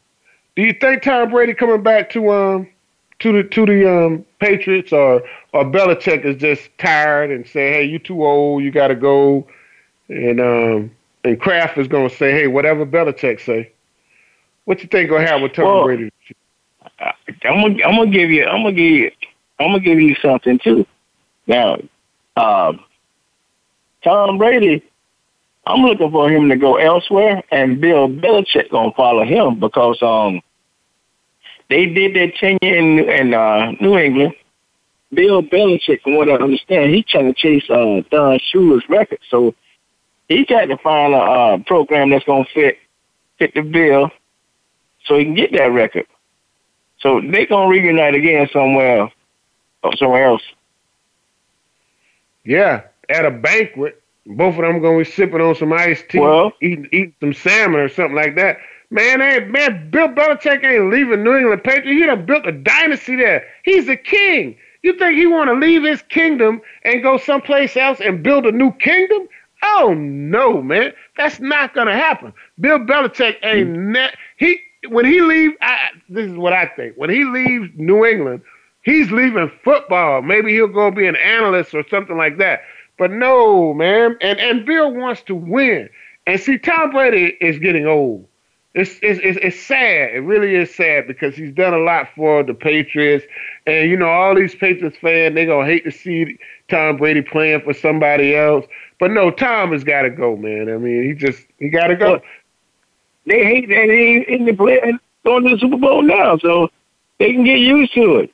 [0.55, 2.67] Do you think Tom Brady coming back to um
[3.19, 5.21] to the to the um Patriots or
[5.53, 9.47] or Belichick is just tired and say, hey, you too old, you got to go,
[10.09, 10.91] and um
[11.23, 13.71] and Kraft is gonna say, hey, whatever Belichick say.
[14.65, 16.11] What you think gonna happen with Tom Well, Brady?
[16.99, 17.13] I'm
[17.61, 19.11] gonna I'm gonna give you I'm gonna give you
[19.59, 20.85] I'm gonna give you something too.
[21.47, 21.79] Now,
[22.35, 22.79] um,
[24.05, 24.83] Tom Brady,
[25.65, 30.41] I'm looking for him to go elsewhere, and Bill Belichick gonna follow him because um
[31.69, 34.35] they did their tenure in in uh, New England.
[35.11, 39.55] Bill Belichick, from what I understand, he's trying to chase uh, Don Shula's record, so
[40.29, 42.77] he got to find a uh, program that's gonna fit
[43.39, 44.11] fit the bill,
[45.05, 46.05] so he can get that record.
[46.99, 49.11] So they gonna reunite again somewhere,
[49.83, 50.43] or somewhere else.
[52.43, 56.53] Yeah, at a banquet, both of them gonna be sipping on some iced tea, Well-
[56.61, 58.59] eating eating some salmon or something like that.
[58.89, 61.89] Man, ain't man, Bill Belichick ain't leaving New England Patriots.
[61.89, 63.45] He done built a dynasty there.
[63.63, 64.57] He's a king.
[64.83, 68.51] You think he want to leave his kingdom and go someplace else and build a
[68.51, 69.27] new kingdom?
[69.63, 72.33] Oh no, man, that's not gonna happen.
[72.59, 73.91] Bill Belichick ain't mm.
[73.93, 74.15] net.
[74.37, 75.53] He when he leave.
[75.61, 76.95] I, this is what I think.
[76.97, 78.41] When he leaves New England,
[78.83, 80.21] he's leaving football.
[80.21, 82.61] Maybe he'll go be an analyst or something like that.
[82.97, 84.17] But no, man.
[84.21, 85.89] And and Bill wants to win.
[86.27, 88.27] And see, Tom Brady is getting old.
[88.73, 90.15] It's, it's, it's, it's sad.
[90.15, 93.25] It really is sad because he's done a lot for the Patriots.
[93.65, 96.37] And, you know, all these Patriots fans, they're going to hate to see
[96.67, 98.65] Tom Brady playing for somebody else.
[98.99, 100.69] But no, Tom has got to go, man.
[100.69, 102.11] I mean, he just, he got to go.
[102.13, 102.21] Well,
[103.25, 106.37] They hate that he ain't in the play and going to the Super Bowl now,
[106.37, 106.69] so
[107.17, 108.31] they can get used to it.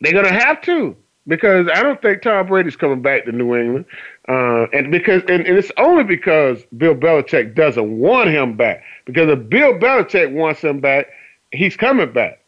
[0.00, 0.96] They're gonna have to
[1.28, 3.86] because I don't think Tom Brady's coming back to New England,
[4.28, 8.82] uh, and because and, and it's only because Bill Belichick doesn't want him back.
[9.06, 11.08] Because if Bill Belichick wants him back,
[11.52, 12.40] he's coming back.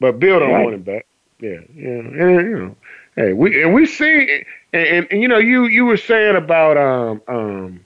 [0.00, 0.62] But Bill don't Right.
[0.62, 1.06] want him back.
[1.40, 2.14] Yeah, yeah, and,
[2.50, 2.76] you know,
[3.16, 6.76] hey, we and we see, and, and, and you know, you you were saying about
[6.76, 7.80] um um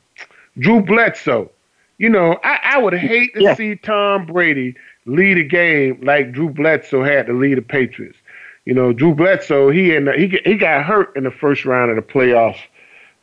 [0.59, 1.51] Drew Bledsoe.
[1.99, 3.55] You know, I, I would hate to Yeah.
[3.55, 4.75] see Tom Brady
[5.07, 8.19] lead a game like Drew Bledsoe had to lead the Patriots.
[8.65, 11.97] You know, Drew Bledsoe, he and he he got hurt in the first round of
[11.97, 12.61] the playoffs.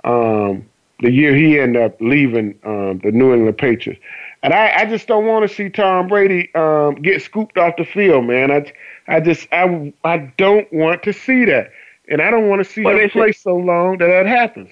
[0.04, 0.66] Um,
[1.00, 4.00] the year he ended up leaving um, the New England Patriots,
[4.44, 7.86] and I, I just don't want to see Tom Brady um, get scooped off the
[7.86, 8.52] field, man.
[8.52, 8.72] I
[9.08, 11.72] I just I I don't want to see that,
[12.08, 14.70] and I don't want to see Well, him play so long that that happens.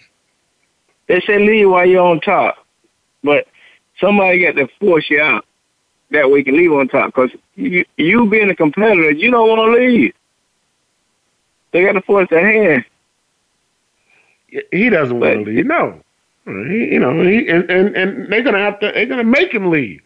[1.08, 2.64] They say leave while you're on top,
[3.24, 3.48] but
[4.00, 5.46] somebody got to force you out.
[6.12, 7.08] That way you can leave on top.
[7.08, 10.14] Because you, you being a competitor, you don't want to leave.
[11.72, 12.86] They got to force their hand.
[14.72, 15.66] He doesn't want to leave.
[15.66, 16.02] No,
[16.46, 18.92] he, you know, he and, and and they're gonna have to.
[18.92, 20.02] They're gonna make him leave.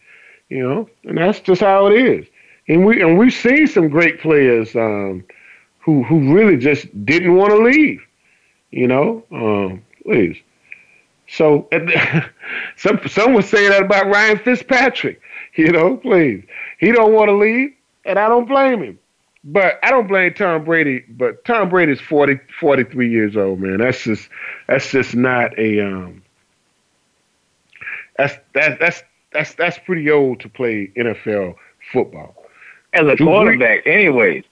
[0.50, 2.26] You know, and that's just how it is.
[2.68, 5.24] And we and we've seen some great players um,
[5.80, 8.02] who who really just didn't want to leave.
[8.70, 10.36] You know, um, please.
[11.28, 11.68] So
[12.76, 15.20] some some would say that about Ryan Fitzpatrick.
[15.56, 16.42] You know, please,
[16.80, 18.98] he don't want to leave, and I don't blame him.
[19.44, 21.04] But I don't blame Tom Brady.
[21.08, 23.78] But Tom Brady's 40, 43 years old, man.
[23.78, 24.28] That's just
[24.66, 26.22] that's just not a um.
[28.16, 31.56] That's that's that's that's that's pretty old to play NFL
[31.92, 32.34] football.
[32.94, 34.44] As a Drew Brees- quarterback, anyways.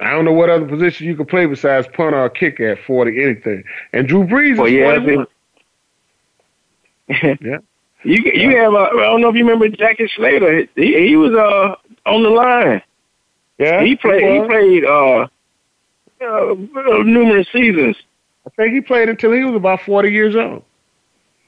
[0.00, 3.22] I don't know what other position you could play besides punt or kick at forty
[3.22, 3.62] anything.
[3.92, 5.26] And Drew Brees Well, is yeah, 41.
[7.42, 7.58] Yeah.
[8.02, 10.66] You you have uh, I don't know if you remember Jackie Slater.
[10.76, 11.74] He he was uh
[12.08, 12.82] on the line.
[13.58, 14.48] Yeah, he played he was.
[14.48, 15.26] played uh,
[16.20, 17.96] uh numerous seasons
[18.46, 20.62] I think he played until he was about 40 years old.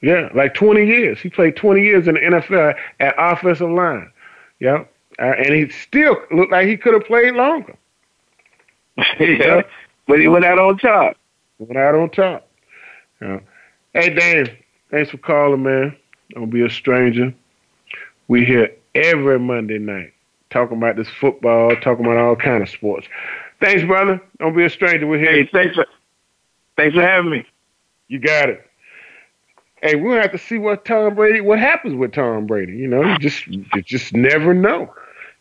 [0.01, 1.19] Yeah, like 20 years.
[1.19, 4.11] He played 20 years in the NFL at offensive line.
[4.59, 4.83] Yeah.
[5.17, 7.75] Uh, and he still looked like he could have played longer.
[9.19, 9.61] yeah.
[10.07, 11.17] But he went out on top.
[11.59, 12.47] Went out on top.
[13.21, 13.39] Yeah.
[13.93, 14.55] Hey, Dave,
[14.91, 15.95] thanks for calling, man.
[16.31, 17.33] Don't be a stranger.
[18.27, 20.13] We here every Monday night
[20.49, 23.07] talking about this football, talking about all kind of sports.
[23.59, 24.21] Thanks, brother.
[24.39, 25.05] Don't be a stranger.
[25.05, 25.31] We're here.
[25.31, 25.85] Hey, thanks for,
[26.77, 27.45] thanks for having me.
[28.07, 28.65] You got it.
[29.81, 32.73] Hey, we're gonna have to see what Tom Brady, what happens with Tom Brady.
[32.73, 34.93] You know, you just you just never know.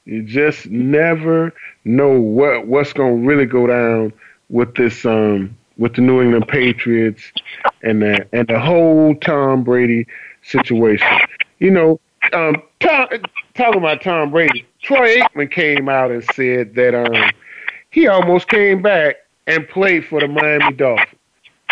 [0.05, 1.53] You just never
[1.85, 4.13] know what what's gonna really go down
[4.49, 7.33] with this um with the New England Patriots
[7.83, 10.07] and the and the whole Tom Brady
[10.43, 11.09] situation.
[11.59, 12.01] You know,
[12.33, 13.09] um, Tom,
[13.55, 17.31] talking about Tom Brady, Troy Aikman came out and said that um
[17.91, 19.17] he almost came back
[19.47, 21.21] and played for the Miami Dolphins.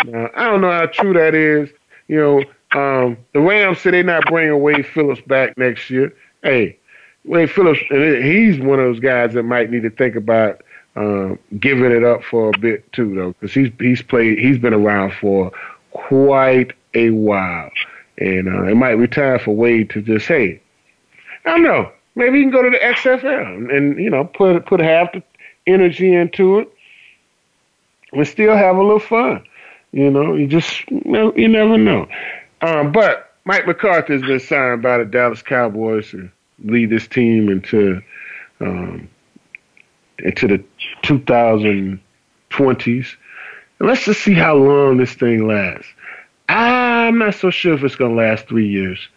[0.05, 1.67] Now, I don't know how true that is.
[2.07, 6.13] You know, um, the Rams said they're not bringing Wade Phillips back next year.
[6.43, 6.77] Hey,
[7.25, 10.61] Wade Phillips, he's one of those guys that might need to think about
[10.95, 14.75] um, giving it up for a bit too, though, because he's he's played, he's been
[14.75, 15.51] around for
[15.89, 17.71] quite a while,
[18.19, 20.61] and uh, it might be time for Wade to just hey,
[21.45, 24.79] I don't know, maybe you can go to the XFL and, you know put put
[24.79, 25.23] half the
[25.65, 26.73] energy into it,
[28.11, 29.43] and still have a little fun.
[29.91, 32.07] You know, you just you never know.
[32.61, 36.29] Um, but Mike McCarthy has been signed by the Dallas Cowboys to
[36.65, 38.01] lead this team into
[38.59, 39.07] um,
[40.19, 40.63] into the
[41.03, 41.99] 2020s.
[43.79, 45.87] And let's just see how long this thing lasts.
[46.49, 49.07] I'm not so sure if it's going to last three years.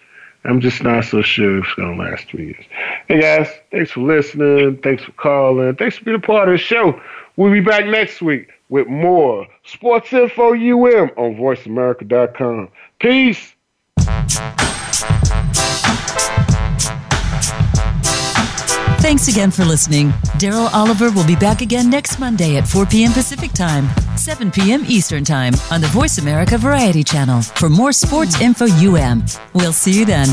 [0.44, 2.64] I'm just not so sure if it's to last three years.
[3.08, 4.78] Hey, guys, thanks for listening.
[4.78, 5.76] Thanks for calling.
[5.76, 7.00] Thanks for being a part of the show.
[7.36, 12.68] We'll be back next week with more Sports Info UM on VoiceAmerica.com.
[12.98, 13.54] Peace.
[19.00, 20.10] Thanks again for listening.
[20.38, 23.12] Daryl Oliver will be back again next Monday at 4 p.m.
[23.12, 23.88] Pacific Time,
[24.20, 24.84] 7 p.m.
[24.86, 29.24] Eastern Time on the Voice America Variety Channel for more Sports Info UM.
[29.54, 30.28] We'll see you then.